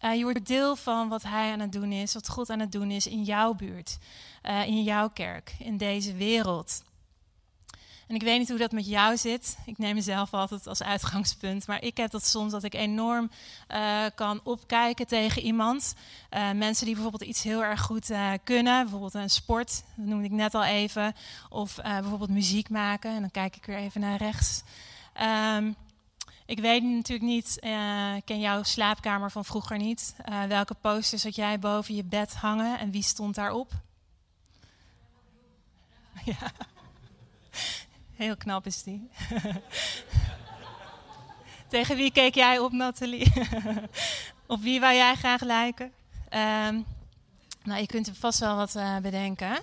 Uh, 0.00 0.14
je 0.14 0.22
wordt 0.22 0.46
deel 0.46 0.76
van 0.76 1.08
wat 1.08 1.22
hij 1.22 1.52
aan 1.52 1.60
het 1.60 1.72
doen 1.72 1.92
is, 1.92 2.14
wat 2.14 2.28
God 2.28 2.50
aan 2.50 2.60
het 2.60 2.72
doen 2.72 2.90
is 2.90 3.06
in 3.06 3.22
jouw 3.22 3.54
buurt, 3.54 3.98
uh, 4.42 4.66
in 4.66 4.82
jouw 4.82 5.08
kerk, 5.08 5.54
in 5.58 5.76
deze 5.76 6.14
wereld. 6.14 6.82
En 8.06 8.14
ik 8.14 8.22
weet 8.22 8.38
niet 8.38 8.48
hoe 8.48 8.58
dat 8.58 8.72
met 8.72 8.86
jou 8.86 9.16
zit. 9.16 9.56
Ik 9.66 9.78
neem 9.78 9.94
mezelf 9.94 10.34
altijd 10.34 10.66
als 10.66 10.82
uitgangspunt. 10.82 11.66
Maar 11.66 11.82
ik 11.82 11.96
heb 11.96 12.10
dat 12.10 12.26
soms 12.26 12.52
dat 12.52 12.62
ik 12.62 12.74
enorm 12.74 13.30
uh, 13.68 14.04
kan 14.14 14.40
opkijken 14.42 15.06
tegen 15.06 15.42
iemand. 15.42 15.94
Uh, 16.30 16.50
mensen 16.50 16.84
die 16.84 16.94
bijvoorbeeld 16.94 17.30
iets 17.30 17.42
heel 17.42 17.64
erg 17.64 17.80
goed 17.80 18.10
uh, 18.10 18.32
kunnen. 18.44 18.82
Bijvoorbeeld 18.82 19.14
een 19.14 19.30
sport, 19.30 19.82
dat 19.96 20.06
noemde 20.06 20.24
ik 20.24 20.30
net 20.30 20.54
al 20.54 20.64
even. 20.64 21.14
Of 21.48 21.78
bijvoorbeeld 21.82 22.30
muziek 22.30 22.68
maken. 22.68 23.10
En 23.10 23.20
dan 23.20 23.30
kijk 23.30 23.56
ik 23.56 23.66
weer 23.66 23.76
even 23.78 24.00
naar 24.00 24.16
rechts. 24.16 24.62
Um, 25.56 25.76
ik 26.46 26.60
weet 26.60 26.82
natuurlijk 26.82 27.28
niet, 27.28 27.56
ik 28.16 28.24
ken 28.24 28.40
jouw 28.40 28.62
slaapkamer 28.62 29.30
van 29.30 29.44
vroeger 29.44 29.76
niet. 29.76 30.14
welke 30.48 30.74
posters 30.74 31.24
had 31.24 31.34
jij 31.34 31.58
boven 31.58 31.94
je 31.94 32.04
bed 32.04 32.34
hangen 32.34 32.78
en 32.78 32.90
wie 32.90 33.02
stond 33.02 33.34
daarop? 33.34 33.72
Ja. 36.24 36.52
Heel 38.16 38.36
knap 38.36 38.66
is 38.66 38.82
die. 38.82 39.08
Tegen 41.68 41.96
wie 41.96 42.12
keek 42.12 42.34
jij 42.34 42.58
op, 42.58 42.72
Nathalie? 42.72 43.32
op 44.46 44.60
wie 44.60 44.80
wou 44.80 44.94
jij 44.94 45.14
graag 45.14 45.40
lijken? 45.40 45.92
Um, 46.30 46.84
nou, 47.62 47.80
je 47.80 47.86
kunt 47.86 48.06
er 48.06 48.14
vast 48.14 48.38
wel 48.38 48.56
wat 48.56 48.74
uh, 48.74 48.96
bedenken. 48.98 49.58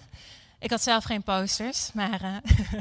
Ik 0.60 0.70
had 0.70 0.82
zelf 0.82 1.04
geen 1.04 1.24
posters, 1.24 1.92
maar 1.94 2.22
uh, 2.24 2.36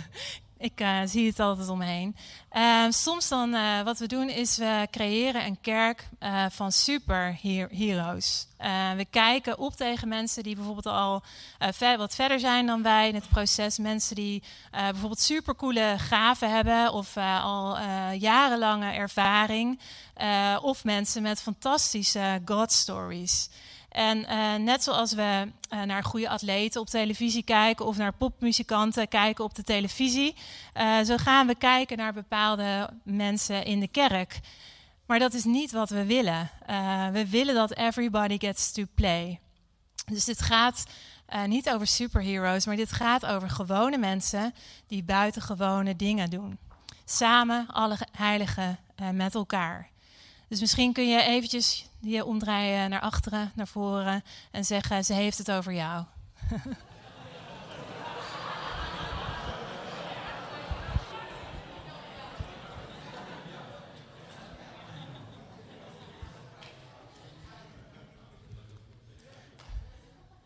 ik 0.60 0.80
uh, 0.80 1.00
zie 1.04 1.26
het 1.26 1.40
altijd 1.40 1.68
om 1.68 1.78
me 1.78 1.84
heen. 1.84 2.16
Uh, 2.52 2.84
soms 2.88 3.28
dan, 3.28 3.54
uh, 3.54 3.82
wat 3.82 3.98
we 3.98 4.06
doen, 4.06 4.28
is 4.28 4.56
we 4.56 4.88
creëren 4.90 5.44
een 5.44 5.60
kerk 5.60 6.08
van 6.48 6.72
superheroes. 6.72 8.46
we 8.96 9.06
kijken 9.10 9.58
op 9.58 9.74
tegen 9.74 10.08
mensen 10.08 10.42
die 10.42 10.54
bijvoorbeeld 10.54 10.86
al 10.86 11.22
wat 11.96 12.14
verder 12.14 12.40
zijn 12.40 12.66
dan 12.66 12.82
wij 12.82 13.08
in 13.08 13.14
het 13.14 13.28
proces. 13.28 13.78
Mensen 13.78 14.16
die 14.16 14.42
bijvoorbeeld 14.70 15.20
supercoole 15.20 15.94
gaven 15.98 16.50
hebben 16.50 16.92
of 16.92 17.16
al 17.16 17.78
jarenlange 18.12 18.92
ervaring. 18.92 19.80
of 20.62 20.84
mensen 20.84 21.22
met 21.22 21.42
fantastische 21.42 22.42
God 22.44 22.72
stories. 22.72 23.48
En 23.90 24.18
uh, 24.18 24.54
net 24.54 24.82
zoals 24.82 25.12
we 25.12 25.52
uh, 25.74 25.82
naar 25.82 26.04
goede 26.04 26.28
atleten 26.28 26.80
op 26.80 26.88
televisie 26.88 27.42
kijken 27.42 27.86
of 27.86 27.96
naar 27.96 28.12
popmuzikanten 28.12 29.08
kijken 29.08 29.44
op 29.44 29.54
de 29.54 29.62
televisie, 29.62 30.34
uh, 30.76 31.00
zo 31.00 31.16
gaan 31.16 31.46
we 31.46 31.54
kijken 31.54 31.96
naar 31.96 32.12
bepaalde 32.12 32.90
mensen 33.04 33.64
in 33.64 33.80
de 33.80 33.88
kerk. 33.88 34.40
Maar 35.06 35.18
dat 35.18 35.34
is 35.34 35.44
niet 35.44 35.72
wat 35.72 35.90
we 35.90 36.04
willen. 36.04 36.50
we 37.12 37.26
willen 37.30 37.54
dat 37.54 37.74
everybody 37.74 38.38
gets 38.38 38.72
to 38.72 38.84
play. 38.94 39.40
Dus 40.06 40.24
dit 40.24 40.42
gaat 40.42 40.84
niet 41.46 41.70
over 41.70 41.86
superheroes, 41.86 42.66
maar 42.66 42.76
dit 42.76 42.92
gaat 42.92 43.26
over 43.26 43.50
gewone 43.50 43.98
mensen 43.98 44.54
die 44.86 45.02
buitengewone 45.02 45.96
dingen 45.96 46.30
doen. 46.30 46.58
Samen, 47.04 47.66
alle 47.66 47.98
heiligen 48.12 48.78
met 49.12 49.34
elkaar. 49.34 49.89
Dus 50.50 50.60
misschien 50.60 50.92
kun 50.92 51.08
je 51.08 51.22
eventjes 51.22 51.86
je 52.00 52.24
omdraaien 52.24 52.90
naar 52.90 53.00
achteren, 53.00 53.52
naar 53.54 53.68
voren 53.68 54.24
en 54.50 54.64
zeggen: 54.64 55.04
ze 55.04 55.12
heeft 55.12 55.38
het 55.38 55.50
over 55.50 55.72
jou. 55.72 56.04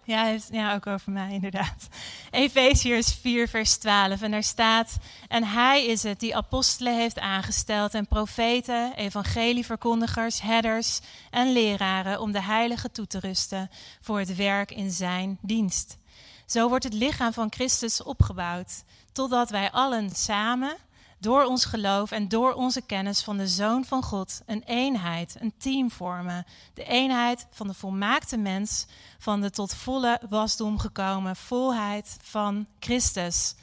Ja, 0.04 0.36
ja, 0.50 0.74
ook 0.74 0.86
over 0.86 1.12
mij 1.12 1.32
inderdaad. 1.40 1.88
Efeziërs 2.30 3.14
4, 3.14 3.48
vers 3.48 3.76
12. 3.76 4.22
En 4.22 4.30
daar 4.30 4.42
staat: 4.42 4.96
En 5.28 5.44
hij 5.44 5.86
is 5.86 6.02
het 6.02 6.20
die 6.20 6.36
apostelen 6.36 6.96
heeft 6.96 7.18
aangesteld, 7.18 7.94
en 7.94 8.06
profeten, 8.06 8.92
evangelieverkondigers, 8.96 10.40
herders 10.40 11.00
en 11.30 11.52
leraren 11.52 12.20
om 12.20 12.32
de 12.32 12.42
heiligen 12.42 12.92
toe 12.92 13.06
te 13.06 13.18
rusten 13.18 13.70
voor 14.00 14.18
het 14.18 14.36
werk 14.36 14.70
in 14.70 14.90
zijn 14.90 15.38
dienst. 15.40 15.98
Zo 16.46 16.68
wordt 16.68 16.84
het 16.84 16.94
lichaam 16.94 17.32
van 17.32 17.52
Christus 17.52 18.02
opgebouwd, 18.02 18.84
totdat 19.12 19.50
wij 19.50 19.70
allen 19.70 20.10
samen 20.10 20.76
door 21.24 21.44
ons 21.44 21.64
geloof 21.64 22.10
en 22.10 22.28
door 22.28 22.52
onze 22.52 22.80
kennis 22.80 23.22
van 23.22 23.36
de 23.36 23.48
Zoon 23.48 23.84
van 23.84 24.02
God 24.02 24.40
een 24.46 24.62
eenheid, 24.66 25.36
een 25.40 25.52
team 25.58 25.90
vormen. 25.90 26.46
De 26.74 26.84
eenheid 26.84 27.46
van 27.50 27.66
de 27.66 27.74
volmaakte 27.74 28.36
mens, 28.36 28.86
van 29.18 29.40
de 29.40 29.50
tot 29.50 29.74
volle 29.74 30.20
wasdom 30.28 30.78
gekomen 30.78 31.36
volheid 31.36 32.16
van 32.22 32.66
Christus. 32.78 33.54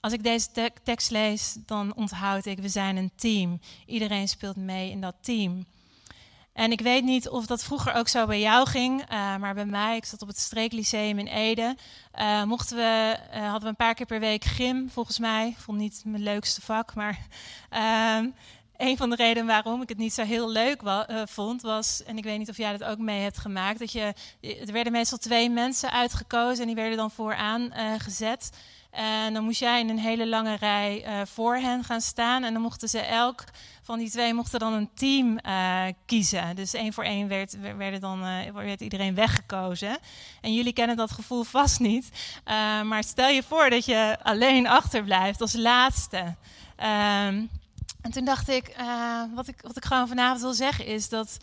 Als 0.00 0.12
ik 0.12 0.22
deze 0.22 0.72
tekst 0.82 1.10
lees, 1.10 1.56
dan 1.66 1.94
onthoud 1.94 2.44
ik, 2.44 2.58
we 2.58 2.68
zijn 2.68 2.96
een 2.96 3.12
team. 3.16 3.60
Iedereen 3.86 4.28
speelt 4.28 4.56
mee 4.56 4.90
in 4.90 5.00
dat 5.00 5.14
team. 5.20 5.64
En 6.54 6.72
ik 6.72 6.80
weet 6.80 7.04
niet 7.04 7.28
of 7.28 7.46
dat 7.46 7.64
vroeger 7.64 7.94
ook 7.94 8.08
zo 8.08 8.26
bij 8.26 8.40
jou 8.40 8.66
ging, 8.66 9.00
uh, 9.00 9.36
maar 9.36 9.54
bij 9.54 9.66
mij, 9.66 9.96
ik 9.96 10.04
zat 10.04 10.22
op 10.22 10.28
het 10.28 10.38
Streeklyceum 10.38 11.18
in 11.18 11.26
Ede, 11.26 11.76
uh, 12.18 12.44
mochten 12.44 12.76
we, 12.76 13.16
uh, 13.34 13.42
hadden 13.42 13.62
we 13.62 13.68
een 13.68 13.76
paar 13.76 13.94
keer 13.94 14.06
per 14.06 14.20
week 14.20 14.44
gym, 14.44 14.90
volgens 14.90 15.18
mij. 15.18 15.48
Ik 15.48 15.58
vond 15.58 15.78
niet 15.78 16.02
mijn 16.04 16.22
leukste 16.22 16.60
vak, 16.60 16.94
maar 16.94 17.18
ehm, 17.70 18.28
een 18.76 18.96
van 18.96 19.10
de 19.10 19.16
redenen 19.16 19.46
waarom 19.46 19.82
ik 19.82 19.88
het 19.88 19.98
niet 19.98 20.12
zo 20.12 20.22
heel 20.22 20.50
leuk 20.50 20.82
vond, 21.24 21.62
was, 21.62 22.02
en 22.04 22.18
ik 22.18 22.24
weet 22.24 22.38
niet 22.38 22.50
of 22.50 22.56
jij 22.56 22.76
dat 22.76 22.88
ook 22.88 22.98
mee 22.98 23.20
hebt 23.20 23.38
gemaakt, 23.38 23.78
dat 23.78 23.92
je, 23.92 24.14
er 24.40 24.72
werden 24.72 24.92
meestal 24.92 25.18
twee 25.18 25.50
mensen 25.50 25.90
uitgekozen 25.90 26.60
en 26.60 26.66
die 26.66 26.76
werden 26.76 26.96
dan 26.96 27.10
vooraan 27.10 27.72
gezet. 27.98 28.50
En 28.94 29.34
dan 29.34 29.44
moest 29.44 29.60
jij 29.60 29.80
in 29.80 29.88
een 29.88 29.98
hele 29.98 30.28
lange 30.28 30.56
rij 30.56 31.04
uh, 31.06 31.20
voor 31.24 31.56
hen 31.56 31.84
gaan 31.84 32.00
staan. 32.00 32.44
En 32.44 32.52
dan 32.52 32.62
mochten 32.62 32.88
ze 32.88 32.98
elk 32.98 33.44
van 33.82 33.98
die 33.98 34.10
twee 34.10 34.34
mochten 34.34 34.58
dan 34.58 34.72
een 34.72 34.90
team 34.94 35.38
uh, 35.46 35.82
kiezen. 36.06 36.56
Dus 36.56 36.74
één 36.74 36.92
voor 36.92 37.04
één 37.04 37.28
werd, 37.28 37.56
werd, 37.76 38.00
dan, 38.00 38.24
uh, 38.24 38.50
werd 38.52 38.80
iedereen 38.80 39.14
weggekozen. 39.14 39.98
En 40.40 40.54
jullie 40.54 40.72
kennen 40.72 40.96
dat 40.96 41.10
gevoel 41.10 41.44
vast 41.44 41.80
niet. 41.80 42.08
maar 42.84 43.04
stel 43.04 43.28
je 43.28 43.42
voor 43.42 43.70
dat 43.70 43.84
je 43.84 44.16
alleen 44.22 44.66
achterblijft 44.66 45.40
als 45.40 45.52
laatste. 45.52 46.18
Um, 46.76 47.50
en 48.00 48.10
toen 48.10 48.24
dacht 48.24 48.48
ik, 48.48 48.76
wat 49.34 49.48
ik, 49.48 49.56
wat 49.60 49.76
ik 49.76 49.84
gewoon 49.84 50.08
vanavond 50.08 50.40
wil 50.40 50.52
zeggen 50.52 50.86
is 50.86 51.08
dat 51.08 51.36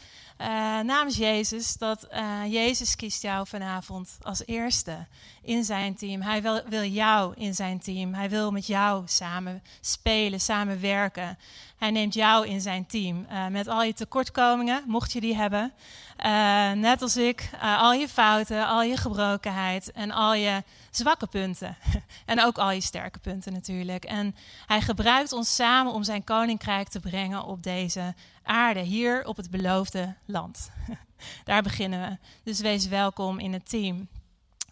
namens 0.84 1.18
Jezus 1.18 1.78
dat 1.78 2.08
Jezus 2.48 2.96
kiest 2.96 3.22
jou 3.22 3.48
vanavond 3.48 4.18
als 4.22 4.46
eerste 4.46 5.08
in 5.42 5.64
zijn 5.64 5.96
team. 5.96 6.22
Hij 6.22 6.42
wil, 6.42 6.62
wil 6.70 6.84
jou 6.84 7.34
in 7.38 7.56
zijn 7.56 7.80
team. 7.80 8.14
Hij 8.14 8.30
wil 8.30 8.52
met 8.52 8.68
jou 8.68 9.04
samen 9.06 9.64
spelen, 9.82 10.42
samen 10.42 10.82
werken. 10.82 11.38
Hij 11.78 11.92
neemt 11.92 12.14
jou 12.14 12.48
in 12.48 12.62
zijn 12.62 12.86
team. 12.86 13.26
met 13.50 13.68
al 13.68 13.84
je 13.84 13.94
tekortkomingen, 13.94 14.84
mocht 14.88 15.12
je 15.12 15.22
die 15.22 15.36
hebben. 15.36 15.74
net 16.80 17.02
als 17.02 17.18
ik, 17.18 17.50
al 17.62 17.94
je 17.94 18.08
fouten, 18.08 18.68
al 18.68 18.84
je 18.84 18.98
gebrokenheid 18.98 19.92
en 19.92 20.12
al 20.12 20.34
je 20.34 20.64
zwakke 20.92 21.28
punten. 21.28 21.78
en 22.26 22.44
ook 22.44 22.58
al 22.58 22.72
je 22.72 22.82
sterke 22.82 23.20
punten 23.20 23.54
natuurlijk. 23.54 24.04
En 24.04 24.36
hij 24.66 24.82
gebruikt 24.82 25.32
ons 25.32 25.56
samen 25.56 25.94
om 25.94 26.04
zijn 26.04 26.24
koninkrijk 26.24 26.88
te 26.88 27.00
brengen 27.00 27.44
op 27.44 27.64
deze 27.64 28.14
aarde, 28.44 28.80
hier 28.80 29.26
op 29.26 29.38
het 29.38 29.50
beloofde 29.50 30.16
land. 30.26 30.72
Daar 31.44 31.62
beginnen 31.62 32.10
we. 32.10 32.18
Dus 32.44 32.60
wees 32.60 32.88
welkom 32.88 33.40
in 33.40 33.54
het 33.54 33.70
team. 33.70 34.08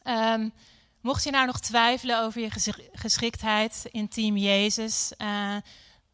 Um, 0.04 0.54
mocht 1.02 1.24
je 1.24 1.32
nou 1.32 1.46
nog 1.46 1.60
twijfelen 1.60 2.22
over 2.22 2.42
je 2.42 2.50
geschiktheid 2.94 3.88
in 3.92 4.08
Team 4.08 4.38
Jezus, 4.38 5.12
uh, 5.18 5.56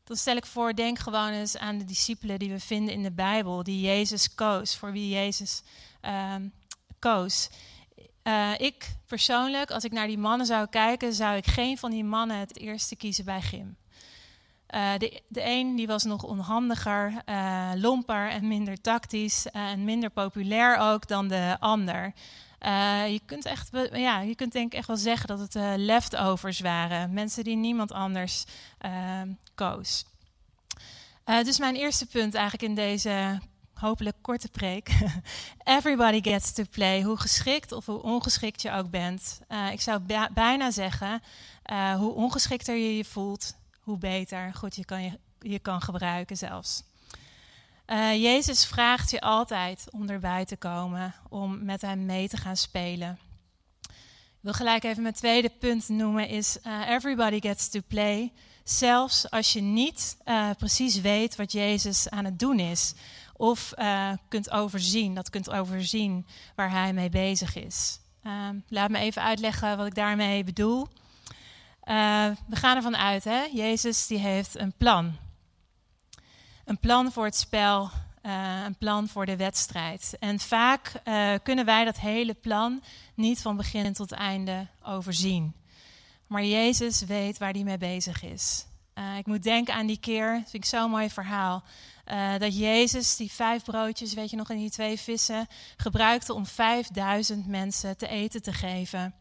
dan 0.03 0.17
stel 0.17 0.35
ik 0.35 0.45
voor, 0.45 0.73
denk 0.73 0.99
gewoon 0.99 1.29
eens 1.29 1.57
aan 1.57 1.77
de 1.77 1.85
discipelen 1.85 2.39
die 2.39 2.49
we 2.49 2.59
vinden 2.59 2.93
in 2.93 3.03
de 3.03 3.11
Bijbel, 3.11 3.63
die 3.63 3.81
Jezus 3.81 4.35
koos, 4.35 4.75
voor 4.75 4.91
wie 4.91 5.09
Jezus 5.09 5.61
um, 6.35 6.53
koos. 6.99 7.49
Uh, 8.23 8.51
ik 8.57 8.95
persoonlijk, 9.05 9.71
als 9.71 9.83
ik 9.83 9.91
naar 9.91 10.07
die 10.07 10.17
mannen 10.17 10.45
zou 10.45 10.67
kijken, 10.67 11.13
zou 11.13 11.35
ik 11.35 11.47
geen 11.47 11.77
van 11.77 11.91
die 11.91 12.03
mannen 12.03 12.37
het 12.37 12.57
eerste 12.57 12.95
kiezen 12.95 13.25
bij 13.25 13.41
Gim. 13.41 13.77
Uh, 14.69 14.97
de, 14.97 15.21
de 15.27 15.41
een 15.43 15.75
die 15.75 15.87
was 15.87 16.03
nog 16.03 16.23
onhandiger, 16.23 17.13
uh, 17.25 17.71
lomper 17.75 18.29
en 18.29 18.47
minder 18.47 18.81
tactisch 18.81 19.47
en 19.51 19.83
minder 19.83 20.09
populair 20.09 20.77
ook 20.77 21.07
dan 21.07 21.27
de 21.27 21.57
ander. 21.59 22.13
je 23.07 23.21
kunt 23.25 23.45
echt, 23.45 23.69
ja, 23.91 24.19
je 24.19 24.35
kunt 24.35 24.51
denk 24.51 24.71
ik 24.71 24.77
echt 24.77 24.87
wel 24.87 24.97
zeggen 24.97 25.27
dat 25.27 25.39
het 25.39 25.79
leftovers 25.79 26.59
waren, 26.59 27.13
mensen 27.13 27.43
die 27.43 27.55
niemand 27.55 27.91
anders 27.91 28.43
koos. 29.55 30.05
dus 31.23 31.59
mijn 31.59 31.75
eerste 31.75 32.05
punt 32.05 32.33
eigenlijk 32.33 32.69
in 32.69 32.75
deze 32.75 33.39
hopelijk 33.73 34.15
korte 34.21 34.49
preek. 34.49 34.89
Everybody 35.63 36.29
gets 36.29 36.53
to 36.53 36.63
play, 36.69 37.01
hoe 37.01 37.17
geschikt 37.17 37.71
of 37.71 37.85
hoe 37.85 38.01
ongeschikt 38.01 38.61
je 38.61 38.71
ook 38.71 38.89
bent. 38.89 39.39
Ik 39.71 39.81
zou 39.81 40.01
bijna 40.33 40.71
zeggen, 40.71 41.21
hoe 41.97 42.13
ongeschikter 42.13 42.75
je 42.75 42.97
je 42.97 43.05
voelt, 43.05 43.55
hoe 43.85 43.97
beter 43.97 44.53
God 44.53 44.75
je 44.75 44.85
kan, 44.85 45.03
je, 45.03 45.19
je 45.39 45.59
kan 45.59 45.81
gebruiken 45.81 46.37
zelfs. 46.37 46.83
Uh, 47.87 48.21
Jezus 48.21 48.65
vraagt 48.65 49.11
je 49.11 49.21
altijd 49.21 49.87
om 49.91 50.09
erbij 50.09 50.45
te 50.45 50.57
komen, 50.57 51.15
om 51.29 51.65
met 51.65 51.81
hem 51.81 52.05
mee 52.05 52.27
te 52.27 52.37
gaan 52.37 52.57
spelen. 52.57 53.19
Ik 53.89 54.51
wil 54.51 54.53
gelijk 54.53 54.83
even 54.83 55.01
mijn 55.01 55.13
tweede 55.13 55.49
punt 55.59 55.89
noemen, 55.89 56.27
is 56.27 56.57
everybody 56.87 57.39
gets 57.41 57.69
to 57.69 57.79
play. 57.87 58.31
Zelfs 58.63 59.29
als 59.29 59.53
je 59.53 59.61
niet 59.61 60.17
precies 60.57 61.01
weet 61.01 61.35
wat 61.35 61.51
Jezus 61.51 62.09
aan 62.09 62.25
het 62.25 62.39
doen 62.39 62.59
is. 62.59 62.93
Of 63.33 63.73
kunt 64.27 64.51
overzien, 64.51 65.13
dat 65.13 65.29
kunt 65.29 65.49
overzien 65.49 66.25
waar 66.55 66.71
hij 66.71 66.93
mee 66.93 67.09
bezig 67.09 67.55
is. 67.55 67.99
Uh, 68.23 68.49
laat 68.67 68.89
me 68.89 68.97
even 68.97 69.21
uitleggen 69.21 69.77
wat 69.77 69.87
ik 69.87 69.95
daarmee 69.95 70.43
bedoel. 70.43 70.87
Uh, 71.87 72.31
we 72.47 72.55
gaan 72.55 72.75
ervan 72.75 72.97
uit, 72.97 73.23
hè? 73.23 73.43
Jezus 73.43 74.07
die 74.07 74.17
heeft 74.17 74.59
een 74.59 74.73
plan. 74.77 75.17
Een 76.65 76.79
plan 76.79 77.11
voor 77.11 77.25
het 77.25 77.35
spel, 77.35 77.89
een 78.65 78.77
plan 78.77 79.07
voor 79.07 79.25
de 79.25 79.35
wedstrijd. 79.35 80.15
En 80.19 80.39
vaak 80.39 80.91
kunnen 81.43 81.65
wij 81.65 81.85
dat 81.85 81.99
hele 81.99 82.33
plan 82.33 82.83
niet 83.15 83.41
van 83.41 83.55
begin 83.55 83.93
tot 83.93 84.11
einde 84.11 84.67
overzien. 84.83 85.55
Maar 86.27 86.43
Jezus 86.43 87.01
weet 87.01 87.37
waar 87.37 87.51
hij 87.51 87.63
mee 87.63 87.77
bezig 87.77 88.23
is. 88.23 88.65
ik 89.17 89.25
moet 89.25 89.43
denken 89.43 89.73
aan 89.73 89.85
die 89.85 89.99
keer, 89.99 90.33
dat 90.33 90.49
vind 90.49 90.63
ik 90.63 90.69
zo'n 90.69 90.89
mooi 90.89 91.09
verhaal 91.09 91.63
dat 92.37 92.57
Jezus 92.57 93.15
die 93.15 93.31
vijf 93.31 93.63
broodjes, 93.63 94.13
weet 94.13 94.29
je 94.29 94.35
nog, 94.35 94.49
en 94.49 94.57
die 94.57 94.71
twee 94.71 94.99
vissen 94.99 95.47
gebruikte 95.77 96.33
om 96.33 96.45
vijfduizend 96.45 97.47
mensen 97.47 97.97
te 97.97 98.07
eten 98.07 98.41
te 98.41 98.53
geven. 98.53 99.13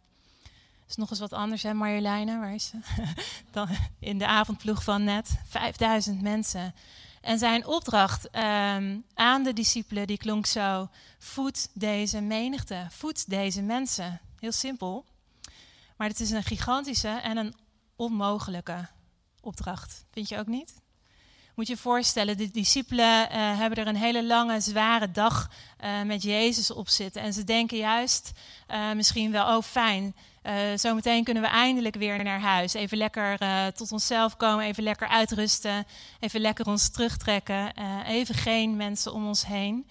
Nog 0.96 1.10
eens 1.10 1.18
wat 1.18 1.32
anders, 1.32 1.62
hè, 1.62 1.74
Marjoleine? 1.74 2.38
Waar 2.38 2.54
is 2.54 2.66
ze? 2.66 2.78
Dan 3.50 3.68
in 3.98 4.18
de 4.18 4.26
avondploeg 4.26 4.84
van 4.84 5.04
net. 5.04 5.40
Vijfduizend 5.46 6.22
mensen. 6.22 6.74
En 7.20 7.38
zijn 7.38 7.66
opdracht 7.66 8.24
um, 8.24 9.04
aan 9.14 9.42
de 9.42 9.52
discipelen, 9.52 10.06
die 10.06 10.16
klonk 10.16 10.46
zo: 10.46 10.88
voed 11.18 11.68
deze 11.72 12.20
menigte, 12.20 12.86
voed 12.90 13.30
deze 13.30 13.62
mensen. 13.62 14.20
Heel 14.38 14.52
simpel. 14.52 15.04
Maar 15.96 16.08
het 16.08 16.20
is 16.20 16.30
een 16.30 16.42
gigantische 16.42 17.08
en 17.08 17.36
een 17.36 17.54
onmogelijke 17.96 18.88
opdracht. 19.40 20.04
Vind 20.10 20.28
je 20.28 20.38
ook 20.38 20.46
niet? 20.46 20.74
Moet 21.54 21.66
je 21.66 21.72
je 21.72 21.78
voorstellen, 21.78 22.36
de 22.36 22.50
discipelen 22.50 23.28
uh, 23.28 23.58
hebben 23.58 23.78
er 23.78 23.86
een 23.86 23.96
hele 23.96 24.24
lange, 24.24 24.60
zware 24.60 25.10
dag 25.10 25.50
uh, 25.84 26.02
met 26.02 26.22
Jezus 26.22 26.70
op 26.70 26.88
zitten. 26.88 27.22
En 27.22 27.32
ze 27.32 27.44
denken 27.44 27.78
juist 27.78 28.32
uh, 28.70 28.92
misschien 28.92 29.30
wel, 29.30 29.56
oh 29.56 29.62
fijn, 29.62 30.14
zometeen 30.74 31.24
kunnen 31.24 31.42
we 31.42 31.48
eindelijk 31.48 31.94
weer 31.94 32.24
naar 32.24 32.40
huis. 32.40 32.74
Even 32.74 32.98
lekker 32.98 33.38
tot 33.72 33.92
onszelf 33.92 34.36
komen, 34.36 34.64
even 34.64 34.82
lekker 34.82 35.08
uitrusten, 35.08 35.86
even 36.20 36.40
lekker 36.40 36.66
ons 36.66 36.90
terugtrekken. 36.90 37.72
even 38.06 38.34
geen 38.34 38.76
mensen 38.76 39.12
om 39.12 39.26
ons 39.26 39.46
heen. 39.46 39.86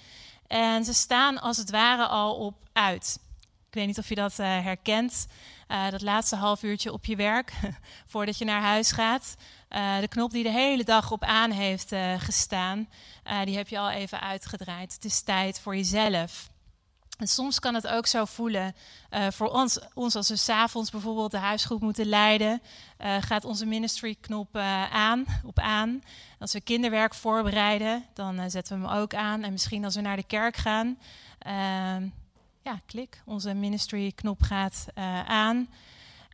En 0.48 0.86
ze 0.86 0.94
staan 0.94 1.42
als 1.42 1.58
het 1.58 1.70
ware 1.70 2.08
al 2.08 2.36
op 2.36 2.56
uit. 2.74 3.20
Ik 3.68 3.74
weet 3.74 3.88
niet 3.88 3.98
of 3.98 4.10
je 4.10 4.16
dat 4.16 4.38
herkent. 4.38 5.28
dat 5.90 6.02
laatste 6.02 6.36
half 6.36 6.64
uurtje 6.64 6.94
op 6.94 7.06
je 7.06 7.16
werk, 7.16 7.54
voordat 8.12 8.38
je 8.38 8.46
naar 8.46 8.62
huis 8.62 8.92
gaat. 8.92 9.36
De 10.00 10.08
knop 10.10 10.32
die 10.32 10.44
de 10.44 10.52
hele 10.52 10.84
dag 10.84 11.12
op 11.12 11.24
aan 11.24 11.52
heeft 11.52 11.92
gestaan, 12.18 12.90
die 13.44 13.58
heb 13.58 13.68
je 13.68 13.80
al 13.80 13.90
even 13.90 14.22
uitgedraaid. 14.22 14.94
Het 14.94 15.06
is 15.06 15.22
tijd 15.22 15.60
voor 15.60 15.76
jezelf. 15.76 16.52
En 17.18 17.28
soms 17.28 17.60
kan 17.60 17.74
het 17.74 17.88
ook 17.88 18.08
zo 18.08 18.26
voelen 18.26 18.76
voor 19.30 19.50
ons, 19.50 19.80
ons, 19.94 20.16
als 20.16 20.30
we 20.30 20.36
s'avonds 20.36 20.92
bijvoorbeeld 20.92 21.32
de 21.32 21.38
huisgroep 21.38 21.82
moeten 21.82 22.06
leiden, 22.06 22.62
gaat 23.20 23.46
onze 23.46 23.66
ministry-knop 23.66 24.56
aan, 24.92 25.26
op 25.44 25.60
aan. 25.60 26.02
Als 26.40 26.54
we 26.54 26.62
kinderwerk 26.62 27.14
voorbereiden, 27.14 28.06
dan 28.14 28.52
zetten 28.52 28.82
we 28.82 28.88
hem 28.88 28.98
ook 28.98 29.14
aan. 29.14 29.44
En 29.44 29.52
misschien 29.52 29.86
als 29.86 29.96
we 29.96 30.02
naar 30.02 30.16
de 30.16 30.24
kerk 30.24 30.56
gaan, 30.56 30.98
ehm, 31.40 32.08
ja, 32.62 32.80
klik, 32.86 33.22
onze 33.26 33.54
ministry-knop 33.54 34.42
gaat 34.42 34.86
aan. 35.28 35.70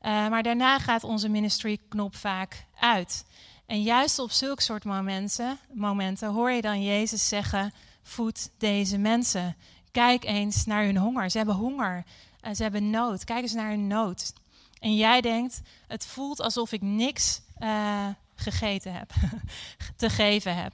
maar 0.02 0.44
daarna 0.44 0.80
gaat 0.80 1.04
onze 1.04 1.30
ministry-knop 1.30 2.16
vaak 2.16 2.66
uit. 2.80 3.26
En 3.70 3.82
juist 3.82 4.20
op 4.20 4.32
zulke 4.32 4.62
soort 4.62 4.84
momenten, 4.84 5.60
momenten 5.74 6.30
hoor 6.30 6.52
je 6.52 6.62
dan 6.62 6.84
Jezus 6.84 7.28
zeggen: 7.28 7.74
voed 8.02 8.50
deze 8.58 8.98
mensen. 8.98 9.56
Kijk 9.92 10.24
eens 10.24 10.66
naar 10.66 10.84
hun 10.84 10.98
honger. 10.98 11.30
Ze 11.30 11.38
hebben 11.38 11.56
honger. 11.56 12.04
Uh, 12.42 12.54
ze 12.54 12.64
hebben 12.64 12.90
nood. 12.90 13.24
Kijk 13.24 13.42
eens 13.42 13.54
naar 13.54 13.70
hun 13.70 13.88
nood. 13.88 14.34
En 14.80 14.96
jij 14.96 15.22
denkt: 15.22 15.62
het 15.88 16.06
voelt 16.06 16.42
alsof 16.42 16.72
ik 16.72 16.82
niks 16.82 17.42
uh, 17.60 18.08
gegeten 18.36 18.94
heb, 18.94 19.12
te 19.98 20.10
geven 20.10 20.56
heb. 20.56 20.74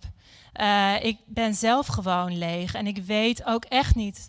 Uh, 0.60 1.04
ik 1.04 1.18
ben 1.26 1.54
zelf 1.54 1.88
gewoon 1.88 2.38
leeg 2.38 2.74
en 2.74 2.88
ik 2.88 2.98
weet 2.98 3.44
ook 3.46 3.66
echt 3.66 3.96
niet 3.96 4.28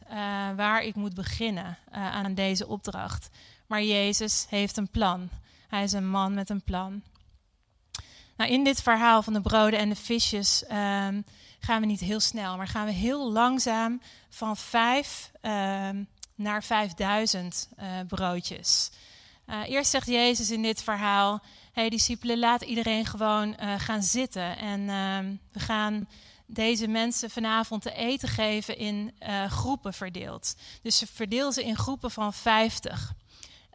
waar 0.56 0.82
ik 0.82 0.94
moet 0.94 1.14
beginnen 1.14 1.78
aan 1.90 2.34
deze 2.34 2.66
opdracht. 2.66 3.28
Maar 3.66 3.82
Jezus 3.82 4.46
heeft 4.48 4.76
een 4.76 4.90
plan. 4.90 5.28
Hij 5.68 5.82
is 5.82 5.92
een 5.92 6.08
man 6.08 6.34
met 6.34 6.50
een 6.50 6.62
plan. 6.62 7.02
Nou, 8.36 8.50
in 8.50 8.64
dit 8.64 8.82
verhaal 8.82 9.22
van 9.22 9.32
de 9.32 9.40
broden 9.40 9.78
en 9.78 9.88
de 9.88 9.96
visjes 9.96 10.64
um, 10.72 11.24
gaan 11.66 11.80
we 11.80 11.86
niet 11.86 12.00
heel 12.00 12.20
snel, 12.20 12.56
maar 12.56 12.68
gaan 12.68 12.86
we 12.86 12.92
heel 12.92 13.32
langzaam 13.32 14.00
van 14.28 14.56
vijf 14.56 15.30
um, 15.42 16.08
naar 16.34 16.62
vijfduizend 16.62 17.68
uh, 17.80 17.86
broodjes. 18.08 18.90
Uh, 19.46 19.68
eerst 19.68 19.90
zegt 19.90 20.06
Jezus 20.06 20.50
in 20.50 20.62
dit 20.62 20.82
verhaal: 20.82 21.42
hey, 21.72 21.88
discipelen, 21.88 22.38
laat 22.38 22.62
iedereen 22.62 23.06
gewoon 23.06 23.56
uh, 23.60 23.74
gaan 23.78 24.02
zitten. 24.02 24.58
En 24.58 24.88
um, 24.88 25.40
we 25.52 25.60
gaan 25.60 26.08
deze 26.46 26.88
mensen 26.88 27.30
vanavond 27.30 27.82
te 27.82 27.92
eten 27.92 28.28
geven 28.28 28.76
in 28.76 29.14
groepen 29.48 29.94
verdeeld. 29.94 30.56
Dus 30.82 30.98
ze 30.98 31.06
verdeel 31.06 31.52
ze 31.52 31.64
in 31.64 31.76
groepen 31.76 32.10
van 32.10 32.32
vijftig. 32.32 33.14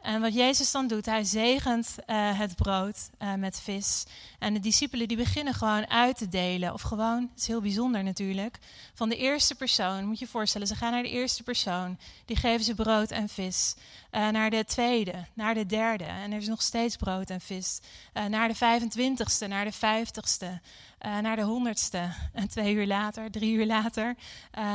En 0.02 0.20
wat 0.20 0.34
Jezus 0.34 0.70
dan 0.70 0.86
doet, 0.86 1.06
hij 1.06 1.24
zegent 1.24 1.96
uh, 2.06 2.38
het 2.38 2.56
brood 2.56 3.10
uh, 3.18 3.34
met 3.34 3.60
vis. 3.60 4.04
En 4.38 4.54
de 4.54 4.60
discipelen 4.60 5.08
die 5.08 5.16
beginnen 5.16 5.54
gewoon 5.54 5.88
uit 5.88 6.16
te 6.16 6.28
delen. 6.28 6.72
Of 6.72 6.82
gewoon, 6.82 7.28
het 7.30 7.40
is 7.40 7.46
heel 7.46 7.60
bijzonder 7.60 8.04
natuurlijk, 8.04 8.58
van 8.94 9.08
de 9.08 9.16
eerste 9.16 9.54
persoon. 9.54 10.04
Moet 10.04 10.18
je 10.18 10.26
voorstellen, 10.26 10.66
ze 10.66 10.74
gaan 10.74 10.92
naar 10.92 11.02
de 11.02 11.10
eerste 11.10 11.42
persoon. 11.42 11.98
Die 12.24 12.36
geven 12.36 12.64
ze 12.64 12.74
brood 12.74 13.10
en 13.10 13.28
vis. 13.28 13.74
Uh, 14.12 14.28
naar 14.28 14.50
de 14.50 14.64
tweede, 14.64 15.26
naar 15.34 15.54
de 15.54 15.66
derde. 15.66 16.04
En 16.04 16.32
er 16.32 16.38
is 16.38 16.48
nog 16.48 16.62
steeds 16.62 16.96
brood 16.96 17.30
en 17.30 17.40
vis. 17.40 17.80
naar 18.28 18.48
de 18.48 18.54
25ste, 18.54 19.48
naar 19.48 19.64
de 19.64 19.72
50ste. 19.72 20.60
naar 21.20 21.36
de 21.36 21.42
honderdste. 21.42 22.12
En 22.32 22.48
twee 22.48 22.74
uur 22.74 22.86
later, 22.86 23.30
drie 23.30 23.54
uur 23.54 23.66
later, 23.66 24.14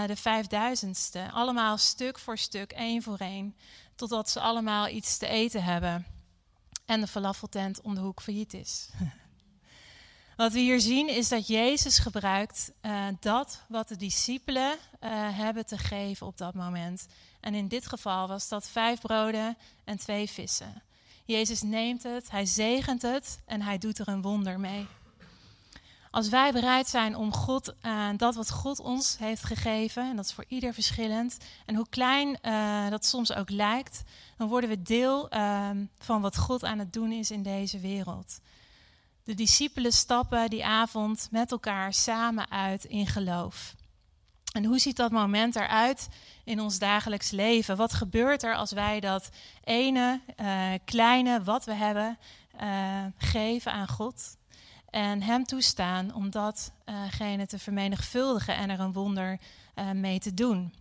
de 0.08 0.16
vijfduizendste. 0.16 1.32
Allemaal 1.32 1.78
stuk 1.78 2.20
voor 2.20 2.38
stuk, 2.38 2.72
één 2.72 3.02
voor 3.02 3.18
één 3.18 3.56
totdat 3.98 4.30
ze 4.30 4.40
allemaal 4.40 4.88
iets 4.88 5.18
te 5.18 5.28
eten 5.28 5.64
hebben 5.64 6.06
en 6.86 7.00
de 7.00 7.08
falafeltent 7.08 7.82
om 7.82 7.96
de 7.96 8.02
hoek 8.02 8.22
failliet 8.22 8.54
is. 8.54 8.90
Wat 10.38 10.52
we 10.52 10.60
hier 10.60 10.80
zien 10.80 11.10
is 11.10 11.30
dat 11.30 11.48
Jezus 11.48 12.00
gebruikt 12.00 12.72
uh, 12.82 13.08
dat 13.20 13.66
wat 13.68 13.88
de 13.88 13.96
discipelen 13.96 14.72
uh, 14.72 15.10
hebben 15.38 15.66
te 15.66 15.78
geven 15.78 16.28
op 16.28 16.38
dat 16.38 16.54
moment. 16.54 17.08
En 17.40 17.54
in 17.54 17.68
dit 17.68 17.88
geval 17.88 18.28
was 18.28 18.48
dat 18.48 18.70
vijf 18.70 19.02
broden 19.02 19.58
en 19.84 19.98
twee 19.98 20.30
vissen. 20.30 20.84
Jezus 21.26 21.62
neemt 21.62 22.04
het, 22.04 22.32
hij 22.32 22.46
zegent 22.46 23.02
het 23.02 23.40
en 23.46 23.62
hij 23.62 23.78
doet 23.78 24.00
er 24.00 24.08
een 24.08 24.22
wonder 24.22 24.60
mee. 24.60 24.88
Als 26.12 26.30
wij 26.30 26.52
bereid 26.52 26.88
zijn 26.88 27.16
om 27.16 27.34
God, 27.34 27.74
uh, 27.82 28.10
dat 28.18 28.36
wat 28.36 28.52
God 28.52 28.80
ons 28.80 29.18
heeft 29.18 29.44
gegeven, 29.44 30.10
en 30.10 30.16
dat 30.16 30.26
is 30.26 30.34
voor 30.34 30.46
ieder 30.48 30.74
verschillend, 30.74 31.38
en 31.66 31.76
hoe 31.76 31.90
klein 31.90 32.38
uh, 32.42 32.90
dat 32.90 33.06
soms 33.06 33.34
ook 33.34 33.50
lijkt, 33.50 34.04
dan 34.38 34.48
worden 34.48 34.70
we 34.70 34.82
deel 34.82 35.34
uh, 35.34 35.70
van 36.00 36.22
wat 36.22 36.38
God 36.38 36.64
aan 36.64 36.80
het 36.80 36.94
doen 36.94 37.12
is 37.12 37.32
in 37.32 37.44
deze 37.44 37.80
wereld. 37.80 38.40
De 39.24 39.34
discipelen 39.34 39.94
stappen 39.94 40.50
die 40.50 40.66
avond 40.66 41.28
met 41.32 41.52
elkaar 41.52 41.94
samen 41.94 42.52
uit 42.52 42.84
in 42.84 43.08
geloof. 43.08 43.76
En 44.52 44.66
hoe 44.66 44.80
ziet 44.80 44.96
dat 44.96 45.12
moment 45.12 45.56
eruit 45.56 46.08
in 46.44 46.62
ons 46.62 46.80
dagelijks 46.80 47.32
leven? 47.32 47.76
Wat 47.76 47.94
gebeurt 47.94 48.44
er 48.44 48.56
als 48.56 48.72
wij 48.72 49.00
dat 49.00 49.30
ene 49.64 50.22
uh, 50.40 50.72
kleine 50.86 51.44
wat 51.44 51.66
we 51.66 51.74
hebben 51.74 52.18
geven 53.18 53.72
aan 53.72 53.88
God? 53.88 54.37
En 54.90 55.22
hem 55.22 55.44
toestaan 55.44 56.14
om 56.14 56.30
datgene 56.30 57.46
te 57.46 57.60
vermenigvuldigen 57.60 58.56
en 58.56 58.70
er 58.70 58.80
een 58.80 58.94
wonder 58.94 59.40
uh, 59.76 59.92
mee 59.92 60.20
te 60.20 60.34
doen. 60.34 60.74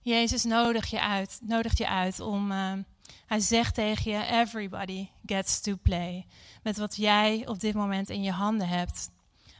Jezus 0.00 0.44
nodigt 0.44 0.90
je 0.90 1.00
uit, 1.00 1.40
nodigt 1.42 1.78
je 1.78 1.88
uit 1.88 2.20
om. 2.20 2.52
Uh, 2.52 2.72
hij 3.26 3.40
zegt 3.40 3.74
tegen 3.74 4.10
je: 4.10 4.26
Everybody 4.26 5.08
gets 5.26 5.60
to 5.60 5.76
play. 5.82 6.26
Met 6.62 6.76
wat 6.76 6.96
jij 6.96 7.46
op 7.46 7.60
dit 7.60 7.74
moment 7.74 8.08
in 8.08 8.22
je 8.22 8.32
handen 8.32 8.68
hebt. 8.68 9.10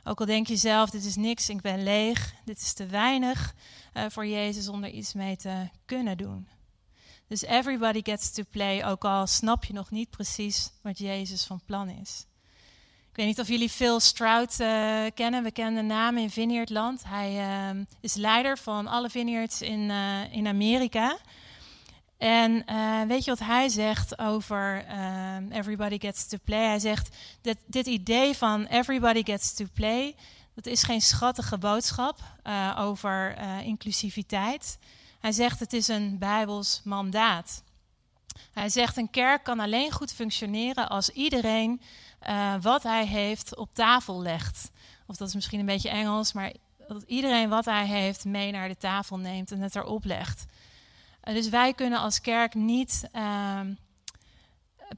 Ook 0.05 0.21
al 0.21 0.27
denk 0.27 0.47
je 0.47 0.57
zelf: 0.57 0.91
dit 0.91 1.05
is 1.05 1.17
niks, 1.17 1.49
ik 1.49 1.61
ben 1.61 1.83
leeg, 1.83 2.35
dit 2.45 2.59
is 2.59 2.73
te 2.73 2.87
weinig 2.87 3.55
uh, 3.95 4.05
voor 4.09 4.27
Jezus 4.27 4.69
om 4.69 4.85
er 4.85 4.91
iets 4.91 5.13
mee 5.13 5.37
te 5.37 5.69
kunnen 5.85 6.17
doen. 6.17 6.49
Dus 7.27 7.43
everybody 7.43 8.01
gets 8.03 8.33
to 8.33 8.43
play, 8.51 8.85
ook 8.85 9.05
al 9.05 9.27
snap 9.27 9.65
je 9.65 9.73
nog 9.73 9.91
niet 9.91 10.11
precies 10.11 10.71
wat 10.83 10.99
Jezus 10.99 11.45
van 11.45 11.61
plan 11.65 11.89
is. 11.89 12.27
Ik 13.19 13.25
weet 13.25 13.37
niet 13.37 13.47
of 13.47 13.53
jullie 13.53 13.69
Phil 13.69 14.01
Stroud 14.01 14.61
uh, 14.61 15.05
kennen. 15.15 15.43
We 15.43 15.51
kennen 15.51 15.75
de 15.75 15.95
naam 15.95 16.17
in 16.17 16.31
Vineyardland. 16.31 17.03
Hij 17.07 17.33
uh, 17.75 17.81
is 18.01 18.15
leider 18.15 18.59
van 18.59 18.87
alle 18.87 19.11
vineyards 19.11 19.63
in, 19.63 19.81
uh, 19.81 20.33
in 20.33 20.47
Amerika. 20.47 21.19
En 22.19 22.65
weet 23.09 23.25
je 23.25 23.31
wat 23.31 23.39
hij 23.39 23.69
zegt 23.69 24.19
over 24.19 24.85
Everybody 25.51 25.99
Gets 25.99 26.29
to 26.29 26.37
Play? 26.45 26.67
Hij 26.67 26.79
zegt, 26.79 27.17
dat 27.43 27.57
dit 27.67 27.87
idee 27.87 28.35
van 28.35 28.65
Everybody 28.67 29.23
Gets 29.25 29.55
to 29.55 29.65
Play... 29.75 30.15
dat 30.55 30.67
is 30.67 30.83
geen 30.83 31.01
schattige 31.01 31.59
boodschap 31.59 32.21
over 32.77 33.37
inclusiviteit. 33.65 34.79
Hij 35.21 35.33
zegt, 35.33 35.61
het 35.61 35.73
is 35.73 35.89
een 35.89 36.19
bijbels 36.19 36.81
mandaat. 36.85 37.63
Hij 38.53 38.69
zegt, 38.69 38.97
een 38.97 39.11
kerk 39.11 39.45
kan 39.45 39.61
alleen 39.61 39.93
goed 39.93 40.13
functioneren 40.13 40.89
als 40.89 41.09
iedereen 41.09 41.81
uh, 42.29 42.55
wat 42.61 42.83
hij 42.83 43.07
heeft 43.07 43.57
op 43.57 43.75
tafel 43.75 44.21
legt. 44.21 44.71
Of 45.07 45.17
dat 45.17 45.29
is 45.29 45.35
misschien 45.35 45.61
een 45.61 45.67
beetje 45.67 45.89
Engels, 45.89 46.33
maar 46.33 46.53
dat 46.89 47.03
iedereen 47.03 47.49
wat 47.49 47.65
hij 47.65 47.87
heeft 47.87 48.25
mee 48.25 48.53
naar 48.53 48.69
de 48.69 48.77
tafel 48.77 49.19
neemt 49.19 49.53
en 49.53 49.61
het 49.61 49.77
erop 49.77 50.05
legt. 50.05 50.47
Uh, 51.25 51.35
dus 51.35 51.49
wij 51.49 51.75
kunnen 51.75 51.99
als 51.99 52.21
kerk 52.21 52.55
niet 52.55 53.09
uh, 53.15 53.61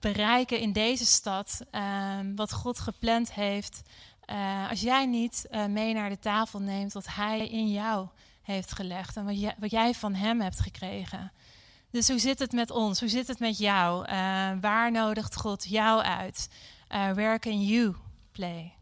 bereiken 0.01 0.59
in 0.59 0.73
deze 0.73 1.07
stad 1.07 1.61
ehm, 1.71 2.35
wat 2.35 2.53
God 2.53 2.79
gepland 2.79 3.33
heeft. 3.33 3.83
Eh, 4.21 4.71
als 4.71 4.81
jij 4.81 5.07
niet 5.07 5.49
mee 5.69 5.95
naar 5.95 6.09
de 6.09 6.19
tafel 6.19 6.61
neemt 6.61 6.93
wat 6.93 7.07
hij 7.07 7.49
in 7.49 7.71
jou 7.71 8.09
heeft 8.43 8.73
gelegd 8.73 9.17
en 9.17 9.25
wat 9.25 9.41
jij, 9.41 9.55
wat 9.59 9.71
jij 9.71 9.95
van 9.95 10.15
hem 10.15 10.41
hebt 10.41 10.61
gekregen. 10.61 11.33
Dus 11.91 12.09
hoe 12.09 12.19
zit 12.19 12.39
het 12.39 12.53
met 12.53 12.71
ons? 12.71 13.01
Hoe 13.01 13.09
zit 13.09 13.27
het 13.27 13.39
met 13.39 13.59
jou? 13.59 14.05
waar 14.61 14.91
nodigt 14.91 15.37
God 15.37 15.69
jou 15.69 16.03
uit? 16.03 16.49
Uh, 16.93 17.13
where 17.13 17.39
can 17.39 17.65
you 17.65 17.95
play? 18.33 18.73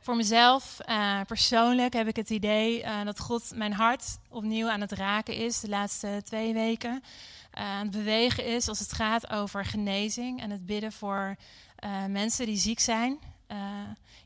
Voor 0.00 0.16
mezelf, 0.16 0.78
uh, 0.88 1.20
persoonlijk, 1.26 1.92
heb 1.92 2.08
ik 2.08 2.16
het 2.16 2.30
idee 2.30 2.82
uh, 2.82 3.04
dat 3.04 3.18
God 3.18 3.52
mijn 3.54 3.72
hart 3.72 4.18
opnieuw 4.28 4.68
aan 4.68 4.80
het 4.80 4.92
raken 4.92 5.34
is 5.34 5.60
de 5.60 5.68
laatste 5.68 6.20
twee 6.24 6.52
weken. 6.52 7.02
aan 7.50 7.86
het 7.86 7.90
bewegen 7.90 8.46
is 8.46 8.68
als 8.68 8.78
het 8.78 8.92
gaat 8.92 9.30
over 9.30 9.64
genezing 9.64 10.40
en 10.40 10.50
het 10.50 10.66
bidden 10.66 10.92
voor 10.92 11.36
mensen 12.08 12.46
die 12.46 12.56
ziek 12.56 12.80
zijn. 12.80 13.18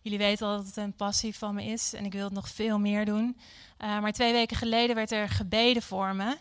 jullie 0.03 0.19
weten 0.19 0.47
al 0.47 0.57
dat 0.57 0.67
het 0.67 0.77
een 0.77 0.97
passie 0.97 1.37
van 1.37 1.55
me 1.55 1.65
is 1.65 1.93
en 1.93 2.05
ik 2.05 2.13
wil 2.13 2.25
het 2.25 2.33
nog 2.33 2.49
veel 2.49 2.79
meer 2.79 3.05
doen. 3.05 3.37
maar 3.79 4.13
twee 4.13 4.33
weken 4.33 4.57
geleden 4.57 4.95
werd 4.95 5.11
er 5.13 5.29
gebeden 5.29 5.83
voor 5.83 6.15
me. 6.15 6.37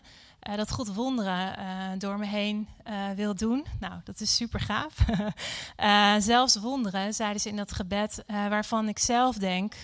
Uh, 0.48 0.56
dat 0.56 0.70
God 0.72 0.94
wonderen 0.94 1.58
uh, 1.58 1.98
door 1.98 2.18
me 2.18 2.26
heen 2.26 2.68
uh, 2.88 3.10
wil 3.10 3.34
doen. 3.34 3.66
Nou, 3.80 4.00
dat 4.04 4.20
is 4.20 4.36
super 4.36 4.60
gaaf. 4.60 4.94
zelfs 6.24 6.56
wonderen, 6.56 7.14
zeiden 7.14 7.40
ze 7.40 7.48
in 7.48 7.56
dat 7.56 7.72
gebed, 7.72 8.24
waarvan 8.26 8.88
ik 8.88 8.98
zelf 8.98 9.36
denk, 9.36 9.74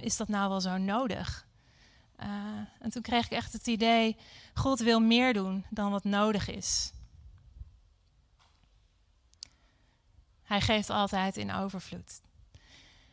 is 0.00 0.16
dat 0.16 0.28
nou 0.28 0.48
wel 0.48 0.60
zo 0.60 0.76
nodig? 0.76 1.44
en 2.80 2.90
toen 2.90 3.02
kreeg 3.02 3.24
ik 3.24 3.30
echt 3.30 3.52
het 3.52 3.66
idee, 3.66 4.16
God 4.54 4.78
wil 4.78 5.00
meer 5.00 5.32
doen 5.32 5.64
dan 5.70 5.90
wat 5.90 6.04
nodig 6.04 6.48
is. 6.48 6.92
Hij 10.42 10.60
geeft 10.60 10.90
altijd 10.90 11.36
in 11.36 11.52
overvloed. 11.52 12.20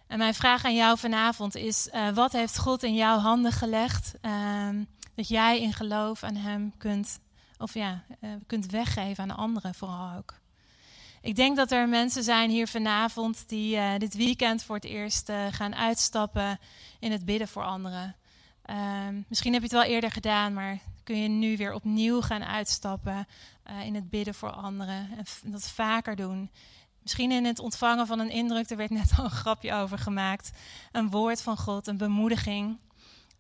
En 0.08 0.18
mijn 0.18 0.34
vraag 0.34 0.66
aan 0.66 0.76
jou 0.76 0.98
vanavond 0.98 1.56
is: 1.56 1.90
wat 2.14 2.32
heeft 2.32 2.58
God 2.58 2.84
in 2.84 2.96
jouw 2.96 3.18
handen 3.18 3.52
gelegd? 3.52 4.14
Dat 5.16 5.28
jij 5.28 5.62
in 5.62 5.74
geloof 5.74 6.24
aan 6.24 6.36
Hem 6.36 6.78
kunt, 6.78 7.20
of 7.58 7.74
ja, 7.74 8.04
uh, 8.22 8.30
kunt 8.48 8.66
weggeven 8.66 9.24
aan 9.24 9.38
anderen 9.38 9.76
vooral 9.76 10.18
ook. 10.18 10.34
Ik 11.22 11.36
denk 11.36 11.56
dat 11.58 11.72
er 11.72 11.90
mensen 11.90 12.24
zijn 12.24 12.50
hier 12.50 12.68
vanavond 12.68 13.50
die 13.50 13.76
uh, 13.76 13.98
dit 13.98 14.14
weekend 14.14 14.64
voor 14.64 14.76
het 14.76 14.86
eerst 14.86 15.30
uh, 15.30 15.46
gaan 15.52 15.76
uitstappen 15.76 16.60
in 17.00 17.12
het 17.12 17.26
bidden 17.26 17.48
voor 17.48 17.64
anderen. 17.64 18.16
Ehm, 18.62 19.22
misschien 19.28 19.54
heb 19.54 19.62
je 19.62 19.68
het 19.68 19.78
wel 19.78 19.94
eerder 19.94 20.12
gedaan, 20.12 20.54
maar 20.54 20.80
kun 21.04 21.22
je 21.22 21.28
nu 21.28 21.58
weer 21.58 21.74
opnieuw 21.74 22.22
gaan 22.22 22.44
uitstappen 22.44 23.28
in 23.84 23.96
het 23.96 24.10
bidden 24.10 24.34
voor 24.34 24.52
anderen 24.52 25.10
en 25.18 25.52
dat 25.52 25.70
vaker 25.70 26.16
doen. 26.16 26.50
Misschien 27.02 27.32
in 27.32 27.46
het 27.46 27.60
ontvangen 27.60 28.08
van 28.08 28.20
een 28.20 28.30
indruk, 28.30 28.70
er 28.70 28.78
werd 28.78 28.90
net 28.90 29.12
al 29.18 29.24
een 29.24 29.32
grapje 29.32 29.74
over 29.74 29.98
gemaakt. 29.98 30.52
Een 30.92 31.10
woord 31.10 31.42
van 31.42 31.58
God, 31.58 31.88
een 31.88 31.98
bemoediging 31.98 32.78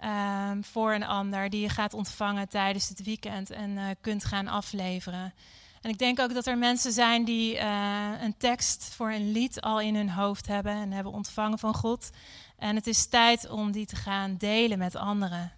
um, 0.01 0.63
voor 0.63 0.93
een 0.93 1.06
ander 1.06 1.49
die 1.49 1.62
je 1.62 1.69
gaat 1.69 1.93
ontvangen 1.93 2.49
tijdens 2.49 2.89
het 2.89 3.03
weekend 3.03 3.49
en 3.49 3.69
uh, 3.69 3.86
kunt 4.01 4.25
gaan 4.25 4.47
afleveren. 4.47 5.34
En 5.82 5.89
ik 5.89 5.97
denk 5.97 6.19
ook 6.19 6.34
dat 6.34 6.47
er 6.47 6.58
mensen 6.58 6.91
zijn 6.91 7.25
die 7.25 7.56
uh, 7.56 8.10
een 8.21 8.38
tekst 8.38 8.93
voor 8.95 9.12
een 9.12 9.32
lied 9.32 9.62
al 9.62 9.79
in 9.79 9.95
hun 9.95 10.10
hoofd 10.10 10.47
hebben 10.47 10.73
en 10.73 10.91
hebben 10.91 11.13
ontvangen 11.13 11.60
van 11.60 11.73
God. 11.73 12.10
En 12.58 12.75
het 12.75 12.88
is 12.88 13.06
tijd 13.06 13.49
om 13.49 13.71
die 13.71 13.86
te 13.86 13.95
gaan 13.95 14.36
delen 14.38 14.77
met 14.77 14.95
anderen. 14.95 15.51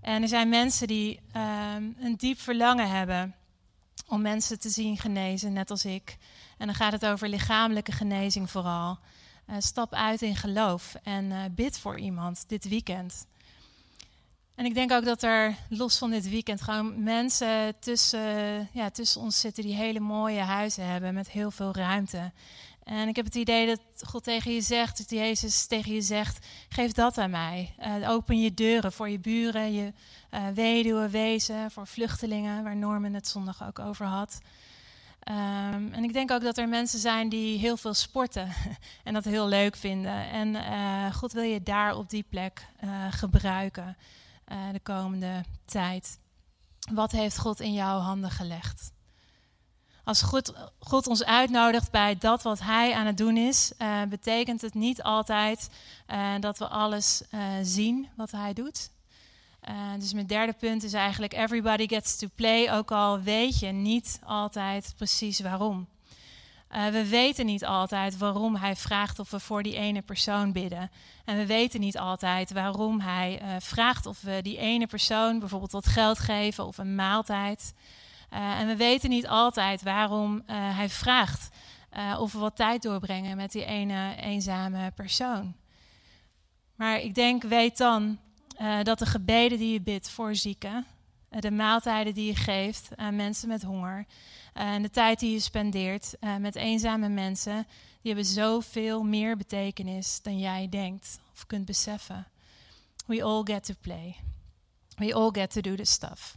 En 0.00 0.22
er 0.22 0.28
zijn 0.28 0.48
mensen 0.48 0.86
die 0.86 1.20
um, 1.36 1.96
een 2.00 2.14
diep 2.16 2.40
verlangen 2.40 2.90
hebben 2.90 3.34
om 4.06 4.22
mensen 4.22 4.60
te 4.60 4.68
zien 4.68 4.98
genezen, 4.98 5.52
net 5.52 5.70
als 5.70 5.84
ik. 5.84 6.16
En 6.58 6.66
dan 6.66 6.74
gaat 6.74 6.92
het 6.92 7.06
over 7.06 7.28
lichamelijke 7.28 7.92
genezing 7.92 8.50
vooral. 8.50 8.98
Uh, 9.46 9.56
stap 9.58 9.94
uit 9.94 10.22
in 10.22 10.36
geloof 10.36 10.94
en 11.02 11.52
bid 11.54 11.78
voor 11.78 11.98
iemand 11.98 12.48
dit 12.48 12.68
weekend. 12.68 13.26
En 14.56 14.64
ik 14.64 14.74
denk 14.74 14.92
ook 14.92 15.04
dat 15.04 15.22
er 15.22 15.54
los 15.68 15.98
van 15.98 16.10
dit 16.10 16.28
weekend 16.28 16.62
gewoon 16.62 17.02
mensen 17.02 17.74
tussen, 17.78 18.68
ja, 18.72 18.90
tussen 18.90 19.20
ons 19.20 19.40
zitten 19.40 19.62
die 19.62 19.74
hele 19.74 20.00
mooie 20.00 20.40
huizen 20.40 20.86
hebben 20.86 21.14
met 21.14 21.30
heel 21.30 21.50
veel 21.50 21.74
ruimte. 21.74 22.32
En 22.84 23.08
ik 23.08 23.16
heb 23.16 23.24
het 23.24 23.34
idee 23.34 23.66
dat 23.66 23.80
God 24.02 24.24
tegen 24.24 24.52
je 24.52 24.60
zegt, 24.60 24.98
dat 24.98 25.10
Jezus 25.10 25.66
tegen 25.66 25.92
je 25.92 26.02
zegt: 26.02 26.46
geef 26.68 26.92
dat 26.92 27.18
aan 27.18 27.30
mij. 27.30 27.74
Uh, 27.80 28.10
open 28.10 28.40
je 28.40 28.54
deuren 28.54 28.92
voor 28.92 29.08
je 29.08 29.18
buren, 29.18 29.72
je 29.72 29.92
uh, 30.34 30.48
weduwe, 30.54 31.08
wezen, 31.08 31.70
voor 31.70 31.86
vluchtelingen, 31.86 32.62
waar 32.62 32.76
Norman 32.76 33.14
het 33.14 33.28
zondag 33.28 33.66
ook 33.66 33.78
over 33.78 34.06
had. 34.06 34.38
Um, 35.28 35.92
en 35.92 36.04
ik 36.04 36.12
denk 36.12 36.30
ook 36.30 36.42
dat 36.42 36.58
er 36.58 36.68
mensen 36.68 36.98
zijn 36.98 37.28
die 37.28 37.58
heel 37.58 37.76
veel 37.76 37.94
sporten 37.94 38.52
en 39.04 39.14
dat 39.14 39.24
heel 39.24 39.48
leuk 39.48 39.76
vinden. 39.76 40.30
En 40.30 40.54
uh, 40.54 41.14
God 41.14 41.32
wil 41.32 41.42
je 41.42 41.62
daar 41.62 41.96
op 41.96 42.10
die 42.10 42.24
plek 42.28 42.66
gebruiken 43.10 43.96
de 44.72 44.80
komende 44.82 45.44
tijd. 45.64 46.18
Wat 46.92 47.10
heeft 47.10 47.38
God 47.38 47.60
in 47.60 47.72
jouw 47.72 47.98
handen 47.98 48.30
gelegd? 48.30 48.92
Als 50.04 50.22
God, 50.22 50.52
God 50.78 51.06
ons 51.06 51.24
uitnodigt 51.24 51.90
bij 51.90 52.16
dat 52.18 52.42
wat 52.42 52.60
Hij 52.60 52.94
aan 52.94 53.06
het 53.06 53.16
doen 53.16 53.36
is, 53.36 53.72
uh, 53.78 54.02
betekent 54.02 54.60
het 54.60 54.74
niet 54.74 55.02
altijd 55.02 55.70
uh, 56.08 56.34
dat 56.40 56.58
we 56.58 56.68
alles 56.68 57.22
zien 57.62 58.08
wat 58.16 58.30
Hij 58.30 58.52
doet. 58.52 58.90
dus 59.98 60.12
mijn 60.12 60.26
derde 60.26 60.52
punt 60.52 60.82
is 60.82 60.92
eigenlijk: 60.92 61.32
everybody 61.32 61.88
gets 61.88 62.16
to 62.16 62.28
play, 62.34 62.72
ook 62.72 62.90
al 62.90 63.20
weet 63.20 63.58
je 63.58 63.66
niet 63.66 64.20
altijd 64.24 64.94
precies 64.96 65.40
waarom. 65.40 65.86
We 66.76 67.06
weten 67.08 67.46
niet 67.46 67.64
altijd 67.64 68.18
waarom 68.18 68.56
Hij 68.56 68.76
vraagt 68.76 69.18
of 69.18 69.30
we 69.30 69.40
voor 69.40 69.62
die 69.62 69.76
ene 69.76 70.02
persoon 70.02 70.52
bidden. 70.52 70.90
En 71.24 71.36
we 71.36 71.46
weten 71.46 71.80
niet 71.80 71.98
altijd 71.98 72.52
waarom 72.52 73.00
Hij 73.00 73.40
vraagt 73.58 74.06
of 74.06 74.20
we 74.20 74.42
die 74.42 74.58
ene 74.58 74.86
persoon 74.86 75.38
bijvoorbeeld 75.38 75.72
wat 75.72 75.86
geld 75.86 76.18
geven 76.18 76.66
of 76.66 76.78
een 76.78 76.94
maaltijd. 76.94 77.74
Uh, 78.32 78.60
en 78.60 78.66
we 78.66 78.76
weten 78.76 79.10
niet 79.10 79.28
altijd 79.28 79.82
waarom 79.82 80.42
hij 80.46 80.88
vraagt 80.88 81.48
of 82.18 82.32
we 82.32 82.38
wat 82.38 82.56
tijd 82.56 82.82
doorbrengen 82.82 83.36
met 83.36 83.52
die 83.52 83.64
ene 83.64 84.14
eenzame 84.16 84.90
persoon. 84.90 85.54
Maar 86.74 87.00
ik 87.00 87.14
denk, 87.14 87.42
weet 87.42 87.78
dan 87.78 88.18
dat 88.82 88.98
de 88.98 89.06
gebeden 89.06 89.58
die 89.58 89.72
je 89.72 89.80
bidt 89.80 90.10
voor 90.10 90.34
zieken, 90.34 90.86
de 91.40 91.50
maaltijden 91.50 92.14
die 92.14 92.26
je 92.26 92.34
geeft 92.34 92.88
aan 92.96 93.16
mensen 93.16 93.48
met 93.48 93.62
honger, 93.62 94.06
en 94.52 94.82
de 94.82 94.90
tijd 94.90 95.18
die 95.18 95.32
je 95.32 95.40
spendeert 95.40 96.14
met 96.38 96.54
eenzame 96.54 97.08
mensen, 97.08 97.66
die 98.02 98.14
hebben 98.14 98.24
zoveel 98.24 99.02
meer 99.02 99.36
betekenis 99.36 100.22
dan 100.22 100.38
jij 100.38 100.68
denkt 100.68 101.18
of 101.32 101.46
kunt 101.46 101.64
beseffen. 101.64 102.26
We 103.06 103.22
all 103.22 103.40
get 103.44 103.64
to 103.64 103.74
play. 103.80 104.16
We 104.96 105.14
all 105.14 105.30
get 105.32 105.50
to 105.50 105.60
do 105.60 105.74
the 105.74 105.84
stuff. 105.84 106.36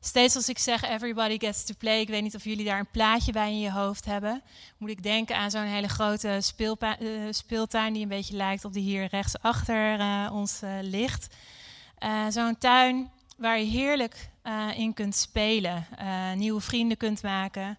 Steeds 0.00 0.36
als 0.36 0.48
ik 0.48 0.58
zeg 0.58 0.82
everybody 0.82 1.38
gets 1.38 1.64
to 1.64 1.74
play, 1.78 2.00
ik 2.00 2.08
weet 2.08 2.22
niet 2.22 2.34
of 2.34 2.44
jullie 2.44 2.64
daar 2.64 2.78
een 2.78 2.90
plaatje 2.90 3.32
bij 3.32 3.50
in 3.50 3.58
je 3.58 3.72
hoofd 3.72 4.04
hebben, 4.04 4.42
moet 4.78 4.90
ik 4.90 5.02
denken 5.02 5.36
aan 5.36 5.50
zo'n 5.50 5.62
hele 5.62 5.88
grote 5.88 6.38
speeltuin 7.30 7.92
die 7.92 8.02
een 8.02 8.08
beetje 8.08 8.36
lijkt 8.36 8.64
op 8.64 8.72
die 8.72 8.82
hier 8.82 9.04
rechts 9.04 9.38
achter 9.38 9.98
ons 10.32 10.60
ligt. 10.80 11.34
zo'n 12.28 12.58
tuin 12.58 13.10
waar 13.40 13.58
je 13.58 13.64
heerlijk 13.64 14.30
in 14.76 14.94
kunt 14.94 15.14
spelen, 15.14 15.86
nieuwe 16.34 16.60
vrienden 16.60 16.96
kunt 16.96 17.22
maken. 17.22 17.78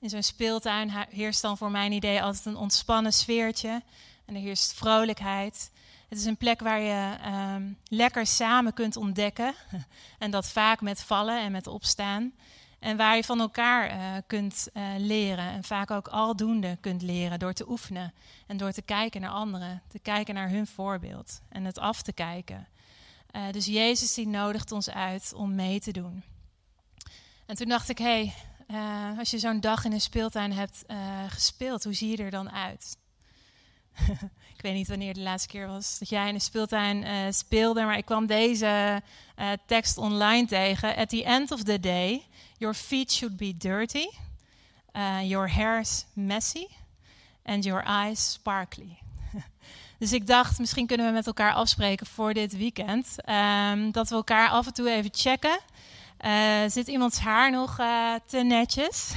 in 0.00 0.10
zo'n 0.10 0.22
speeltuin 0.22 0.90
heerst 1.10 1.42
dan 1.42 1.56
voor 1.56 1.70
mijn 1.70 1.92
idee 1.92 2.22
altijd 2.22 2.44
een 2.44 2.56
ontspannen 2.56 3.12
sfeertje 3.12 3.82
en 4.24 4.34
er 4.34 4.40
heerst 4.40 4.74
vrolijkheid. 4.74 5.70
Het 6.08 6.18
is 6.18 6.24
een 6.24 6.36
plek 6.36 6.60
waar 6.60 6.80
je 6.80 7.16
um, 7.54 7.78
lekker 7.88 8.26
samen 8.26 8.74
kunt 8.74 8.96
ontdekken. 8.96 9.54
En 10.18 10.30
dat 10.30 10.48
vaak 10.48 10.80
met 10.80 11.02
vallen 11.02 11.40
en 11.40 11.52
met 11.52 11.66
opstaan. 11.66 12.32
En 12.78 12.96
waar 12.96 13.16
je 13.16 13.24
van 13.24 13.40
elkaar 13.40 14.22
kunt 14.22 14.68
leren. 14.98 15.50
En 15.50 15.64
vaak 15.64 15.90
ook 15.90 16.08
aldoende 16.08 16.78
kunt 16.80 17.02
leren 17.02 17.38
door 17.38 17.52
te 17.52 17.68
oefenen. 17.70 18.14
En 18.46 18.56
door 18.56 18.72
te 18.72 18.82
kijken 18.82 19.20
naar 19.20 19.30
anderen. 19.30 19.82
Te 19.88 19.98
kijken 19.98 20.34
naar 20.34 20.48
hun 20.48 20.66
voorbeeld. 20.66 21.40
En 21.48 21.64
het 21.64 21.78
af 21.78 22.02
te 22.02 22.12
kijken. 22.12 22.66
Uh, 23.32 23.50
dus 23.50 23.66
Jezus 23.66 24.14
die 24.14 24.26
nodigt 24.26 24.72
ons 24.72 24.90
uit 24.90 25.32
om 25.36 25.54
mee 25.54 25.80
te 25.80 25.92
doen. 25.92 26.22
En 27.46 27.56
toen 27.56 27.68
dacht 27.68 27.88
ik, 27.88 27.98
hé, 27.98 28.32
hey, 28.66 29.14
als 29.18 29.30
je 29.30 29.38
zo'n 29.38 29.60
dag 29.60 29.84
in 29.84 29.92
een 29.92 30.00
speeltuin 30.00 30.52
hebt 30.52 30.84
gespeeld, 31.28 31.84
hoe 31.84 31.94
zie 31.94 32.10
je 32.16 32.22
er 32.22 32.30
dan 32.30 32.50
uit? 32.50 32.96
ik 34.56 34.60
weet 34.60 34.74
niet 34.74 34.88
wanneer 34.88 35.14
de 35.14 35.20
laatste 35.20 35.48
keer 35.48 35.66
was 35.66 35.98
dat 35.98 36.08
jij 36.08 36.28
in 36.28 36.34
de 36.34 36.40
speeltuin 36.40 37.34
speelde, 37.34 37.82
maar 37.82 37.96
ik 37.96 38.04
kwam 38.04 38.26
deze 38.26 39.02
tekst 39.66 39.98
online 39.98 40.46
tegen. 40.46 40.96
At 40.96 41.08
the 41.08 41.24
end 41.24 41.50
of 41.50 41.62
the 41.62 41.80
day, 41.80 42.26
your 42.58 42.74
feet 42.74 43.12
should 43.12 43.36
be 43.36 43.56
dirty, 43.56 44.06
your 45.22 45.52
hair's 45.52 46.04
messy 46.12 46.66
and 47.44 47.64
your 47.64 47.84
eyes 47.84 48.32
sparkly. 48.32 48.98
dus 49.98 50.12
ik 50.12 50.26
dacht, 50.26 50.58
misschien 50.58 50.86
kunnen 50.86 51.06
we 51.06 51.12
met 51.12 51.26
elkaar 51.26 51.52
afspreken 51.52 52.06
voor 52.06 52.34
dit 52.34 52.56
weekend. 52.56 53.16
Um, 53.70 53.92
dat 53.92 54.08
we 54.08 54.14
elkaar 54.14 54.48
af 54.48 54.66
en 54.66 54.72
toe 54.72 54.90
even 54.90 55.10
checken. 55.12 55.58
Uh, 56.26 56.60
zit 56.66 56.88
iemands 56.88 57.18
haar 57.18 57.50
nog 57.50 57.78
uh, 57.80 58.14
te 58.26 58.38
netjes? 58.38 59.12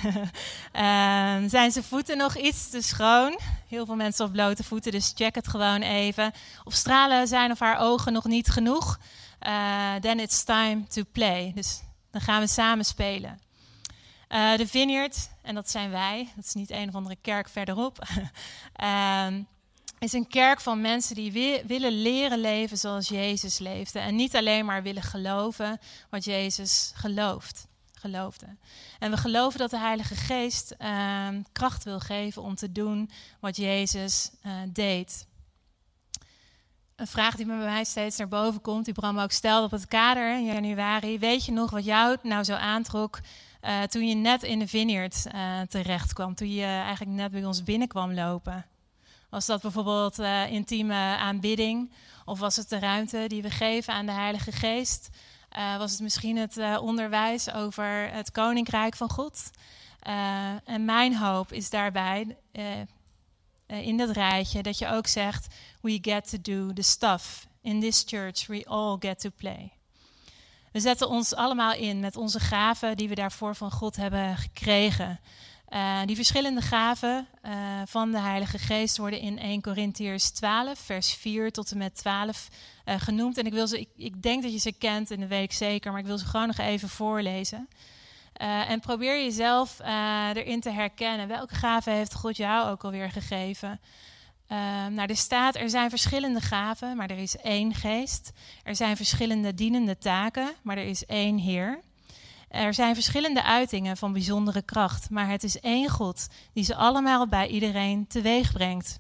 uh, 0.75 1.38
zijn 1.47 1.71
zijn 1.71 1.84
voeten 1.84 2.17
nog 2.17 2.38
iets 2.38 2.69
te 2.69 2.82
schoon? 2.82 3.39
Heel 3.67 3.86
veel 3.86 3.95
mensen 3.95 4.25
op 4.25 4.32
blote 4.32 4.63
voeten, 4.63 4.91
dus 4.91 5.12
check 5.15 5.36
het 5.36 5.47
gewoon 5.47 5.82
even. 5.82 6.32
Of 6.63 6.73
stralen 6.73 7.28
zijn 7.28 7.51
of 7.51 7.60
haar 7.60 7.80
ogen 7.80 8.13
nog 8.13 8.25
niet 8.25 8.49
genoeg? 8.49 8.99
then 10.01 10.19
it's 10.19 10.43
time 10.43 10.84
to 10.88 11.01
play. 11.12 11.51
Dus 11.56 11.82
dan 12.12 12.21
gaan 12.21 12.41
we 12.41 12.47
samen 12.47 12.86
spelen. 12.86 13.39
de 14.28 14.67
Vineyard, 14.67 15.30
en 15.41 15.56
dat 15.56 15.69
zijn 15.69 15.91
wij, 15.91 16.30
dat 16.36 16.45
is 16.45 16.54
niet 16.54 16.71
een 16.71 16.88
of 16.88 16.95
andere 16.95 17.17
kerk 17.21 17.49
verderop. 17.49 17.97
Ehm, 19.95 20.03
is 20.03 20.13
een 20.13 20.27
kerk 20.27 20.62
van 20.62 20.81
mensen 20.81 21.15
die 21.15 21.62
willen 21.67 22.01
leren 22.01 22.39
leven 22.39 22.77
zoals 22.77 23.08
Jezus 23.08 23.60
leefde. 23.60 23.99
En 23.99 24.15
niet 24.15 24.36
alleen 24.36 24.65
maar 24.65 24.84
willen 24.84 25.03
geloven 25.03 25.79
wat 26.10 26.23
Jezus 26.23 26.91
geloofde. 26.95 27.58
En 28.99 29.12
we 29.12 29.17
geloven 29.17 29.60
dat 29.60 29.69
de 29.69 29.79
Heilige 29.79 30.15
Geest 30.15 30.75
uh, 30.79 31.27
kracht 31.51 31.84
wil 31.84 31.99
geven 31.99 32.41
om 32.41 32.55
te 32.55 32.71
doen 32.71 33.10
wat 33.39 33.55
Jezus 33.55 34.31
uh, 34.45 34.53
deed. 34.67 35.27
Een 36.95 37.08
vraag 37.08 37.36
die 37.36 37.45
bij 37.45 37.55
mij 37.55 37.84
steeds 37.84 38.17
naar 38.17 38.27
boven 38.27 38.62
komt, 38.62 38.86
die 38.86 38.93
Bram 38.93 39.19
ook 39.19 39.31
stelde 39.31 39.65
op 39.65 39.71
het 39.71 39.88
kader 39.88 40.38
in 40.38 40.45
januari. 40.45 41.19
Weet 41.19 41.45
je 41.45 41.51
nog 41.51 41.71
wat 41.71 41.86
jou 41.86 42.17
nou 42.21 42.43
zo 42.43 42.53
aantrok 42.53 43.19
uh, 43.62 43.81
toen 43.81 44.08
je 44.08 44.15
net 44.15 44.43
in 44.43 44.60
de 44.60 44.67
vineyard 44.67 45.25
uh, 45.36 45.62
terecht 45.62 46.13
kwam? 46.13 46.36
Toen 46.36 46.53
je 46.53 46.65
eigenlijk 46.65 47.12
net 47.12 47.31
bij 47.31 47.45
ons 47.45 47.63
binnenkwam 47.63 48.13
lopen? 48.13 48.65
Was 49.36 49.45
dat 49.45 49.62
bijvoorbeeld 49.62 50.19
uh, 50.19 50.52
intieme 50.52 51.17
aanbidding? 51.19 51.91
Of 52.26 52.39
was 52.39 52.56
het 52.56 52.69
de 52.69 52.80
ruimte 52.80 53.26
die 53.28 53.41
we 53.41 53.50
geven 53.50 53.93
aan 53.93 54.06
de 54.06 54.12
Heilige 54.12 54.52
Geest? 54.52 55.10
Uh, 55.58 55.78
was 55.78 55.91
het 55.91 56.00
misschien 56.00 56.38
het 56.38 56.58
uh, 56.58 56.78
onderwijs 56.82 57.52
over 57.52 58.10
het 58.12 58.32
Koninkrijk 58.32 58.95
van 58.95 59.10
God? 59.10 59.50
en 60.63 60.86
mijn 60.86 61.15
hoop 61.15 61.52
is 61.52 61.69
daarbij 61.69 62.38
in 63.67 63.98
dat 63.98 64.10
rijtje 64.10 64.62
dat 64.62 64.78
je 64.78 64.88
ook 64.88 65.08
zegt: 65.08 65.48
We 65.82 65.98
get 66.02 66.30
to 66.30 66.38
do 66.41 66.74
the 66.74 66.82
stuff. 66.82 67.48
In 67.62 67.80
this 67.80 68.04
church 68.06 68.48
we 68.48 68.65
all 68.65 68.95
get 69.00 69.19
to 69.19 69.30
play. 69.36 69.71
We 70.71 70.80
zetten 70.80 71.10
ons 71.10 71.36
allemaal 71.36 71.74
in 71.74 72.00
met 72.00 72.15
onze 72.15 72.39
gaven 72.39 72.98
die 72.98 73.10
we 73.10 73.15
daarvoor 73.15 73.56
van 73.56 73.71
God 73.71 73.95
hebben 73.95 74.38
gekregen. 74.38 75.19
Uh, 75.69 75.99
die 76.06 76.15
verschillende 76.15 76.62
gaven 76.62 77.28
uh, 77.45 77.51
van 77.86 78.12
de 78.12 78.19
Heilige 78.19 78.58
Geest 78.58 78.97
worden 78.97 79.19
in 79.19 79.39
1 79.39 79.62
Corinthiërs 79.62 80.30
12, 80.30 80.80
vers 80.80 81.13
4 81.13 81.51
tot 81.51 81.71
en 81.71 81.78
met 81.78 81.95
12 81.95 82.47
uh, 82.86 82.93
eh, 82.93 83.01
genoemd. 83.01 83.38
En 83.38 83.45
ik, 83.45 83.54
wil 83.54 83.67
ze, 83.67 83.80
ik, 83.80 83.89
ik, 83.95 84.21
denk 84.21 84.43
dat 84.43 84.51
je 84.51 84.60
ze 84.60 84.71
kent 84.71 85.12
en 85.12 85.19
dat 85.19 85.30
weet 85.30 85.43
ik 85.43 85.51
zeker, 85.51 85.91
maar 85.91 85.99
ik 85.99 86.06
wil 86.06 86.17
ze 86.17 86.25
gewoon 86.25 86.47
nog 86.47 86.58
even 86.58 86.89
voorlezen. 86.89 87.67
en 88.67 88.80
probeer 88.80 89.23
jezelf 89.23 89.80
erin 90.34 90.60
te 90.60 90.69
herkennen. 90.69 91.28
Welke 91.28 91.56
gaven 91.56 91.93
heeft 91.93 92.13
God 92.13 92.38
jou 92.38 92.69
ook 92.69 92.84
alweer 92.84 93.12
gegeven? 93.12 93.80
nou, 94.89 95.01
er 95.08 95.17
staat, 95.17 95.56
er 95.56 95.69
zijn 95.69 95.89
verschillende 95.89 96.41
gaven, 96.41 96.95
maar 96.95 97.10
er 97.10 97.17
is 97.17 97.38
één 97.38 97.73
geest. 97.73 98.32
Er 98.63 98.75
zijn 98.75 98.95
verschillende 98.95 99.54
dienende 99.54 99.97
taken, 99.97 100.49
maar 100.62 100.78
er 100.78 100.88
is 100.88 101.06
één 101.06 101.38
Heer. 101.38 101.80
Er 102.56 102.74
zijn 102.74 102.94
verschillende 102.94 103.44
uitingen 103.44 103.98
van 103.98 104.13
bijzondere 104.13 104.62
kracht, 104.62 105.10
maar 105.10 105.30
het 105.30 105.44
is 105.44 105.60
één 105.60 105.89
God 105.89 106.28
die 106.54 106.63
ze 106.63 106.76
allemaal 106.76 107.28
bij 107.28 107.48
iedereen 107.48 108.08
teweeg 108.08 108.52
brengt. 108.52 109.00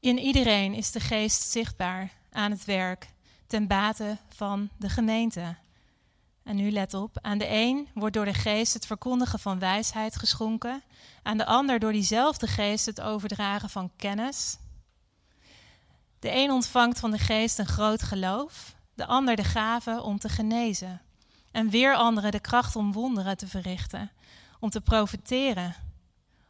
In 0.00 0.18
iedereen 0.18 0.74
is 0.74 0.90
de 0.90 1.00
geest 1.00 1.50
zichtbaar 1.50 2.12
aan 2.30 2.50
het 2.50 2.64
werk 2.64 3.12
ten 3.46 3.66
bate 3.66 4.16
van 4.28 4.68
de 4.78 4.88
gemeente. 4.88 5.56
En 6.42 6.56
nu 6.56 6.70
let 6.70 6.94
op, 6.94 7.18
aan 7.22 7.38
de 7.38 7.48
een 7.48 7.88
wordt 7.94 8.14
door 8.14 8.24
de 8.24 8.34
geest 8.34 8.72
het 8.72 8.86
verkondigen 8.86 9.38
van 9.38 9.58
wijsheid 9.58 10.16
geschonken, 10.16 10.82
aan 11.22 11.38
de 11.38 11.46
ander 11.46 11.78
door 11.78 11.92
diezelfde 11.92 12.46
geest 12.46 12.86
het 12.86 13.00
overdragen 13.00 13.70
van 13.70 13.90
kennis. 13.96 14.56
De 16.18 16.30
een 16.34 16.50
ontvangt 16.50 16.98
van 16.98 17.10
de 17.10 17.18
geest 17.18 17.58
een 17.58 17.66
groot 17.66 18.02
geloof, 18.02 18.74
de 18.94 19.06
ander 19.06 19.36
de 19.36 19.44
gave 19.44 20.02
om 20.02 20.18
te 20.18 20.28
genezen 20.28 21.00
en 21.50 21.70
weer 21.70 21.94
anderen 21.94 22.30
de 22.30 22.40
kracht 22.40 22.76
om 22.76 22.92
wonderen 22.92 23.36
te 23.36 23.46
verrichten, 23.46 24.10
om 24.60 24.70
te 24.70 24.80
profiteren, 24.80 25.74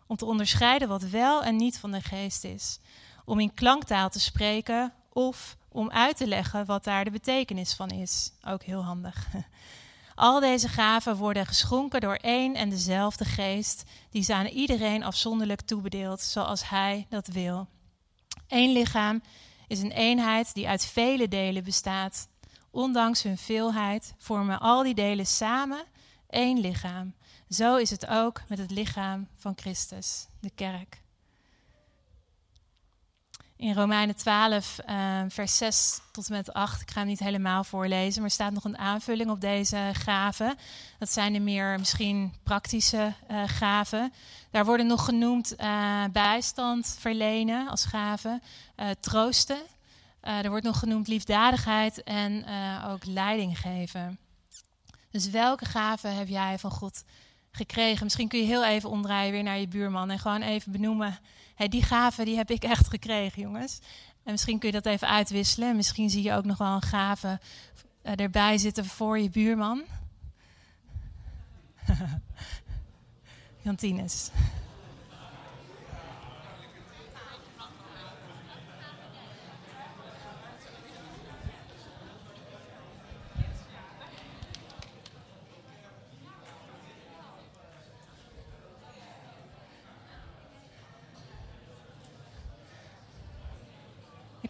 om 0.07 0.17
te 0.17 0.25
onderscheiden 0.25 0.89
wat 0.89 1.03
wel 1.03 1.43
en 1.43 1.57
niet 1.57 1.79
van 1.79 1.91
de 1.91 2.01
geest 2.01 2.45
is, 2.45 2.79
om 3.25 3.41
in 3.41 3.55
klanktaal 3.55 4.11
te 4.11 4.21
spreken 4.21 4.93
of 5.13 5.57
om 5.69 5.91
uit 5.91 6.17
te 6.17 6.27
leggen 6.27 6.67
wat 6.67 6.85
daar 6.85 7.05
de 7.05 7.11
betekenis 7.11 7.75
van 7.75 7.89
is. 7.89 8.33
Ook 8.43 8.63
heel 8.63 8.85
handig. 8.85 9.27
Al 10.15 10.41
deze 10.41 10.69
gaven 10.69 11.17
worden 11.17 11.47
geschonken 11.47 12.01
door 12.01 12.15
één 12.15 12.55
en 12.55 12.71
dezelfde 12.71 13.25
geest, 13.25 13.85
die 14.11 14.23
ze 14.23 14.35
aan 14.35 14.47
iedereen 14.47 15.05
afzonderlijk 15.05 15.61
toebedeelt, 15.61 16.21
zoals 16.21 16.69
hij 16.69 17.07
dat 17.09 17.27
wil. 17.27 17.69
Eén 18.49 18.73
lichaam 18.73 19.23
is 19.67 19.81
een 19.81 19.93
eenheid 19.93 20.55
die 20.55 20.69
uit 20.69 20.85
vele 20.87 21.29
delen 21.29 21.65
bestaat. 21.65 22.29
Ondanks 22.71 23.23
hun 23.23 23.39
veelheid 23.39 24.15
vormen 24.19 24.61
al 24.61 24.83
die 24.83 24.95
delen 24.95 25.27
samen 25.27 25.85
één 26.29 26.61
lichaam. 26.61 27.15
Zo 27.49 27.77
is 27.77 27.91
het 27.91 28.07
ook 28.07 28.43
met 28.49 28.59
het 28.59 28.71
lichaam 28.71 29.29
van 29.35 29.53
Christus, 29.57 30.27
de 30.41 30.51
kerk. 30.55 31.01
In 33.57 33.75
Romeinen 33.75 34.17
12, 34.17 34.79
uh, 34.89 35.21
vers 35.29 35.57
6 35.57 36.01
tot 36.13 36.27
en 36.27 36.33
met 36.33 36.53
8, 36.53 36.81
ik 36.81 36.91
ga 36.91 36.99
hem 36.99 37.09
niet 37.09 37.19
helemaal 37.19 37.65
voorlezen, 37.65 38.21
maar 38.21 38.31
staat 38.31 38.53
nog 38.53 38.65
een 38.65 38.79
aanvulling 38.79 39.31
op 39.31 39.41
deze 39.41 39.91
gaven. 39.93 40.57
Dat 40.99 41.11
zijn 41.11 41.33
de 41.33 41.41
meer 41.41 41.79
misschien 41.79 42.35
praktische 42.43 43.13
uh, 43.31 43.43
gaven. 43.47 44.13
Daar 44.51 44.65
worden 44.65 44.87
nog 44.87 45.05
genoemd 45.05 45.55
uh, 45.59 46.05
bijstand 46.13 46.97
verlenen 46.99 47.69
als 47.69 47.85
gaven, 47.85 48.43
troosten. 49.01 49.61
Er 50.21 50.49
wordt 50.49 50.65
nog 50.65 50.79
genoemd 50.79 51.09
liefdadigheid 51.09 52.03
en 52.03 52.45
ook 52.87 53.05
leiding 53.05 53.59
geven. 53.59 54.19
Dus 55.11 55.31
welke 55.31 55.65
gaven 55.65 56.17
heb 56.17 56.29
jij 56.29 56.59
van 56.59 56.71
God 56.71 57.05
gekregen? 57.51 58.05
Misschien 58.05 58.29
kun 58.29 58.39
je 58.39 58.45
heel 58.45 58.65
even 58.65 58.91
omdraaien 58.91 59.33
weer 59.33 59.43
naar 59.43 59.59
je 59.59 59.69
buurman 59.69 60.11
en 60.11 60.19
gewoon 60.19 60.43
even 60.43 60.73
benoemen. 60.73 61.19
Hey, 61.55 61.69
die 61.69 61.83
gave 61.83 62.25
die 62.25 62.37
heb 62.37 62.51
ik 62.51 62.63
echt 62.63 62.89
gekregen, 62.89 63.43
jongens. 63.43 63.79
En 64.23 64.33
misschien 64.33 64.59
kun 64.59 64.69
je 64.69 64.81
dat 64.81 64.93
even 64.93 65.09
uitwisselen. 65.09 65.77
Misschien 65.77 66.11
zie 66.11 66.23
je 66.23 66.33
ook 66.33 66.45
nog 66.45 66.59
wel 66.59 66.75
een 66.75 66.83
gave 66.83 67.41
uh, 68.03 68.13
erbij 68.17 68.59
zitten 68.59 68.85
voor 68.85 69.19
je 69.19 69.31
buurman. 69.31 69.83
Jantines. 73.65 74.31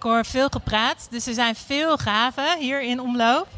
Ik 0.01 0.07
hoor 0.07 0.25
veel 0.25 0.49
gepraat, 0.49 1.07
dus 1.11 1.27
er 1.27 1.35
zijn 1.35 1.55
veel 1.55 1.97
gaven 1.97 2.59
hier 2.59 2.83
in 2.83 3.01
omloop. 3.01 3.49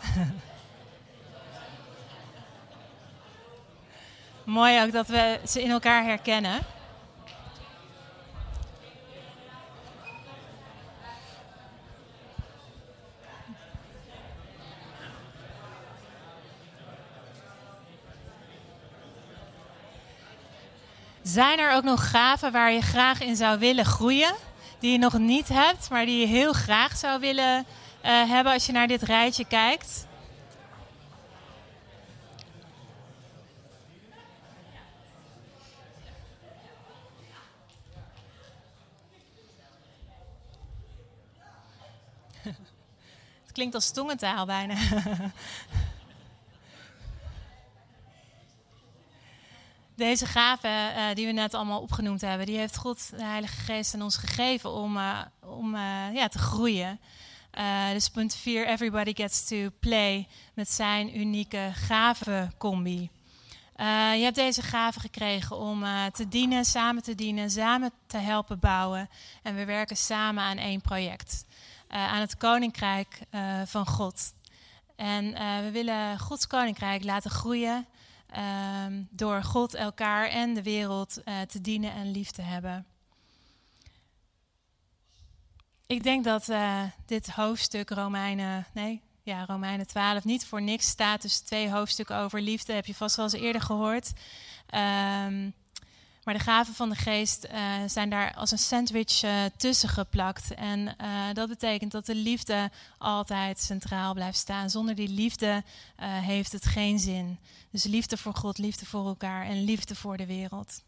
Mooi 4.44 4.82
ook 4.82 4.92
dat 4.92 5.06
we 5.06 5.40
ze 5.48 5.62
in 5.62 5.70
elkaar 5.70 6.04
herkennen. 6.04 6.60
Zijn 21.40 21.58
er 21.58 21.72
ook 21.72 21.84
nog 21.84 22.10
gaven 22.10 22.52
waar 22.52 22.72
je 22.72 22.80
graag 22.80 23.20
in 23.20 23.36
zou 23.36 23.58
willen 23.58 23.84
groeien, 23.84 24.34
die 24.78 24.92
je 24.92 24.98
nog 24.98 25.18
niet 25.18 25.48
hebt, 25.48 25.90
maar 25.90 26.06
die 26.06 26.20
je 26.20 26.26
heel 26.26 26.52
graag 26.52 26.96
zou 26.96 27.20
willen 27.20 27.58
uh, 27.58 27.64
hebben 28.30 28.52
als 28.52 28.66
je 28.66 28.72
naar 28.72 28.86
dit 28.86 29.02
rijtje 29.02 29.44
kijkt? 29.44 30.06
Het 43.42 43.52
klinkt 43.52 43.74
als 43.74 43.90
tongentaal 43.90 44.46
bijna. 44.46 44.74
Deze 50.00 50.26
gaven 50.26 50.70
uh, 50.70 51.14
die 51.14 51.26
we 51.26 51.32
net 51.32 51.54
allemaal 51.54 51.80
opgenoemd 51.80 52.20
hebben, 52.20 52.46
die 52.46 52.56
heeft 52.56 52.76
God, 52.76 53.10
de 53.16 53.24
Heilige 53.24 53.60
Geest, 53.60 53.94
aan 53.94 54.02
ons 54.02 54.16
gegeven 54.16 54.72
om, 54.72 54.96
uh, 54.96 55.18
om 55.40 55.74
uh, 55.74 55.80
ja, 56.14 56.28
te 56.28 56.38
groeien. 56.38 57.00
dus 57.92 58.08
punt 58.08 58.34
4, 58.34 58.66
everybody 58.66 59.14
gets 59.14 59.48
to 59.48 59.68
play 59.80 60.28
met 60.54 60.70
zijn 60.70 61.18
unieke 61.18 61.70
gavencombi. 61.74 63.10
je 64.16 64.22
hebt 64.22 64.34
deze 64.34 64.62
gaven 64.62 65.00
gekregen 65.00 65.56
om 65.56 65.84
te 66.12 66.28
dienen, 66.28 66.64
samen 66.64 67.02
te 67.02 67.14
dienen, 67.14 67.50
samen 67.50 67.90
te 68.06 68.18
helpen 68.18 68.58
bouwen. 68.58 69.08
En 69.42 69.54
we 69.54 69.64
werken 69.64 69.96
samen 69.96 70.42
aan 70.42 70.58
één 70.58 70.80
project. 70.80 71.44
aan 71.88 72.20
het 72.20 72.36
Koninkrijk 72.36 73.20
van 73.64 73.86
God. 73.86 74.34
En 74.96 75.32
we 75.64 75.70
willen 75.72 76.18
Gods 76.18 76.46
Koninkrijk 76.46 77.04
laten 77.04 77.30
groeien 77.30 77.86
um, 78.38 79.08
door 79.10 79.42
God, 79.42 79.74
elkaar 79.74 80.28
en 80.28 80.54
de 80.54 80.62
wereld 80.62 81.18
uh, 81.24 81.40
te 81.40 81.60
dienen 81.60 81.92
en 81.92 82.10
lief 82.10 82.30
te 82.30 82.42
hebben. 82.42 82.86
Ik 85.86 86.02
denk 86.02 86.24
dat 86.24 86.48
uh, 86.48 86.82
dit 87.06 87.30
hoofdstuk 87.30 87.90
Romeinen, 87.90 88.66
nee, 88.74 89.02
ja, 89.22 89.44
Romeinen 89.44 89.86
12 89.86 90.24
niet 90.24 90.46
voor 90.46 90.62
niks 90.62 90.86
staat. 90.86 91.22
Dus 91.22 91.38
twee 91.40 91.70
hoofdstukken 91.70 92.16
over 92.16 92.40
liefde 92.40 92.72
heb 92.72 92.86
je 92.86 92.94
vast 92.94 93.16
wel 93.16 93.24
eens 93.24 93.34
eerder 93.34 93.62
gehoord. 93.62 94.12
Um, 95.26 95.54
maar 96.24 96.34
de 96.34 96.40
gaven 96.40 96.74
van 96.74 96.88
de 96.88 96.94
geest 96.94 97.46
uh, 97.52 97.74
zijn 97.86 98.10
daar 98.10 98.34
als 98.34 98.50
een 98.50 98.58
sandwich 98.58 99.22
uh, 99.22 99.44
tussen 99.56 99.88
geplakt. 99.88 100.54
En 100.54 100.78
uh, 100.80 101.24
dat 101.32 101.48
betekent 101.48 101.92
dat 101.92 102.06
de 102.06 102.14
liefde 102.14 102.70
altijd 102.98 103.60
centraal 103.60 104.14
blijft 104.14 104.38
staan. 104.38 104.70
Zonder 104.70 104.94
die 104.94 105.08
liefde 105.08 105.62
heeft 106.02 106.52
het 106.52 106.66
geen 106.66 106.98
zin. 106.98 107.38
Dus 107.70 107.84
liefde 107.84 108.16
voor 108.16 108.34
God, 108.34 108.58
liefde 108.58 108.86
voor 108.86 109.06
elkaar 109.06 109.46
en 109.46 109.64
liefde 109.64 109.94
voor 109.94 110.16
de 110.16 110.26
wereld. 110.26 110.82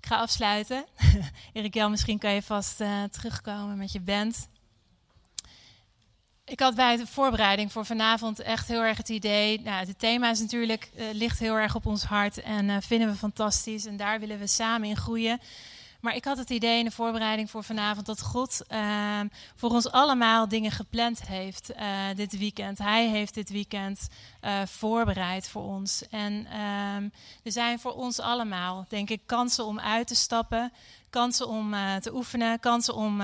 Ik 0.00 0.06
ga 0.06 0.16
afsluiten. 0.16 0.84
Erik 1.52 1.74
Jan, 1.74 1.90
misschien 1.90 2.18
kan 2.18 2.32
je 2.32 2.42
vast 2.42 2.76
terugkomen 3.10 3.76
met 3.76 3.92
je 3.92 4.00
band. 4.00 4.48
Ik 6.48 6.60
had 6.60 6.74
bij 6.74 6.96
de 6.96 7.06
voorbereiding 7.06 7.72
voor 7.72 7.86
vanavond 7.86 8.40
echt 8.40 8.68
heel 8.68 8.82
erg 8.82 8.96
het 8.96 9.08
idee. 9.08 9.60
Nou, 9.60 9.86
het 9.86 9.98
thema 9.98 10.30
is 10.30 10.40
natuurlijk, 10.40 10.90
uh, 10.94 11.04
ligt 11.12 11.38
heel 11.38 11.54
erg 11.54 11.74
op 11.74 11.86
ons 11.86 12.02
hart 12.02 12.42
en 12.42 12.68
uh, 12.68 12.76
vinden 12.80 13.08
we 13.08 13.14
fantastisch. 13.14 13.86
En 13.86 13.96
daar 13.96 14.20
willen 14.20 14.38
we 14.38 14.46
samen 14.46 14.88
in 14.88 14.96
groeien. 14.96 15.40
Maar 16.00 16.14
ik 16.16 16.24
had 16.24 16.38
het 16.38 16.50
idee 16.50 16.78
in 16.78 16.84
de 16.84 16.90
voorbereiding 16.90 17.50
voor 17.50 17.64
vanavond 17.64 18.06
dat 18.06 18.22
God 18.22 18.60
uh, 18.72 19.20
voor 19.54 19.70
ons 19.70 19.90
allemaal 19.90 20.48
dingen 20.48 20.70
gepland 20.70 21.26
heeft 21.26 21.70
uh, 21.70 21.86
dit 22.14 22.38
weekend. 22.38 22.78
Hij 22.78 23.08
heeft 23.08 23.34
dit 23.34 23.50
weekend 23.50 24.08
voorbereid 24.64 25.48
voor 25.48 25.62
ons. 25.62 26.08
En 26.10 26.46
ehm, 26.46 27.08
er 27.42 27.52
zijn 27.52 27.78
voor 27.78 27.92
ons 27.92 28.20
allemaal, 28.20 28.86
denk 28.88 29.10
ik, 29.10 29.20
kansen 29.26 29.64
om 29.64 29.80
uit 29.80 30.06
te 30.06 30.14
stappen, 30.14 30.72
kansen 31.10 31.48
om 31.48 31.74
te 32.00 32.14
oefenen, 32.14 32.60
kansen 32.60 32.94
om 32.94 33.18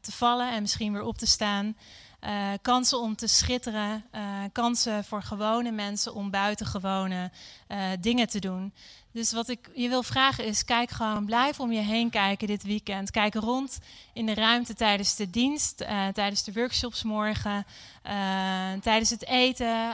te 0.00 0.12
vallen 0.12 0.52
en 0.52 0.62
misschien 0.62 0.92
weer 0.92 1.02
op 1.02 1.18
te 1.18 1.26
staan. 1.26 1.76
Uh, 2.24 2.52
kansen 2.62 3.00
om 3.00 3.16
te 3.16 3.26
schitteren, 3.26 4.04
uh, 4.14 4.20
kansen 4.52 5.04
voor 5.04 5.22
gewone 5.22 5.70
mensen 5.70 6.14
om 6.14 6.30
buitengewone 6.30 7.30
uh, 7.68 7.78
dingen 8.00 8.28
te 8.28 8.38
doen. 8.38 8.72
Dus 9.12 9.32
wat 9.32 9.48
ik 9.48 9.70
je 9.74 9.88
wil 9.88 10.02
vragen 10.02 10.44
is, 10.44 10.64
kijk 10.64 10.90
gewoon, 10.90 11.24
blijf 11.24 11.60
om 11.60 11.72
je 11.72 11.80
heen 11.80 12.10
kijken 12.10 12.46
dit 12.46 12.62
weekend. 12.62 13.10
Kijk 13.10 13.34
rond 13.34 13.78
in 14.12 14.26
de 14.26 14.34
ruimte 14.34 14.74
tijdens 14.74 15.16
de 15.16 15.30
dienst, 15.30 15.76
tijdens 16.12 16.44
de 16.44 16.52
workshops 16.52 17.02
morgen, 17.02 17.66
tijdens 18.80 19.10
het 19.10 19.26
eten, 19.26 19.90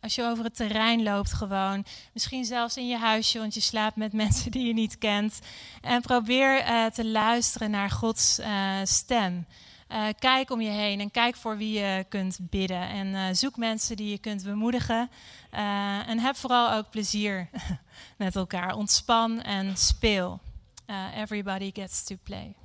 als 0.00 0.14
je 0.14 0.24
over 0.24 0.44
het 0.44 0.56
terrein 0.56 1.02
loopt 1.02 1.32
gewoon. 1.32 1.84
Misschien 2.12 2.44
zelfs 2.44 2.76
in 2.76 2.88
je 2.88 2.98
huisje, 2.98 3.38
want 3.38 3.54
je 3.54 3.60
slaapt 3.60 3.96
met 3.96 4.12
mensen 4.22 4.50
die 4.50 4.66
je 4.66 4.74
niet 4.74 4.98
kent. 4.98 5.38
En 5.80 6.02
probeer 6.02 6.64
te 6.92 7.04
luisteren 7.04 7.70
naar 7.70 7.90
Gods 7.90 8.40
stem. 8.84 9.46
Uh, 9.94 10.06
kijk 10.18 10.50
om 10.50 10.60
je 10.60 10.70
heen 10.70 11.00
en 11.00 11.10
kijk 11.10 11.36
voor 11.36 11.56
wie 11.56 11.78
je 11.78 12.04
kunt 12.08 12.38
bidden. 12.40 12.88
En 12.88 13.06
uh, 13.06 13.22
zoek 13.32 13.56
mensen 13.56 13.96
die 13.96 14.10
je 14.10 14.18
kunt 14.18 14.44
bemoedigen. 14.44 15.10
Uh, 15.52 16.08
en 16.08 16.18
heb 16.18 16.36
vooral 16.36 16.72
ook 16.72 16.90
plezier 16.90 17.48
met 18.16 18.36
elkaar. 18.36 18.74
Ontspan 18.74 19.42
en 19.42 19.76
speel. 19.76 20.40
everybody 21.16 21.70
gets 21.74 22.04
to 22.04 22.16
play. 22.22 22.63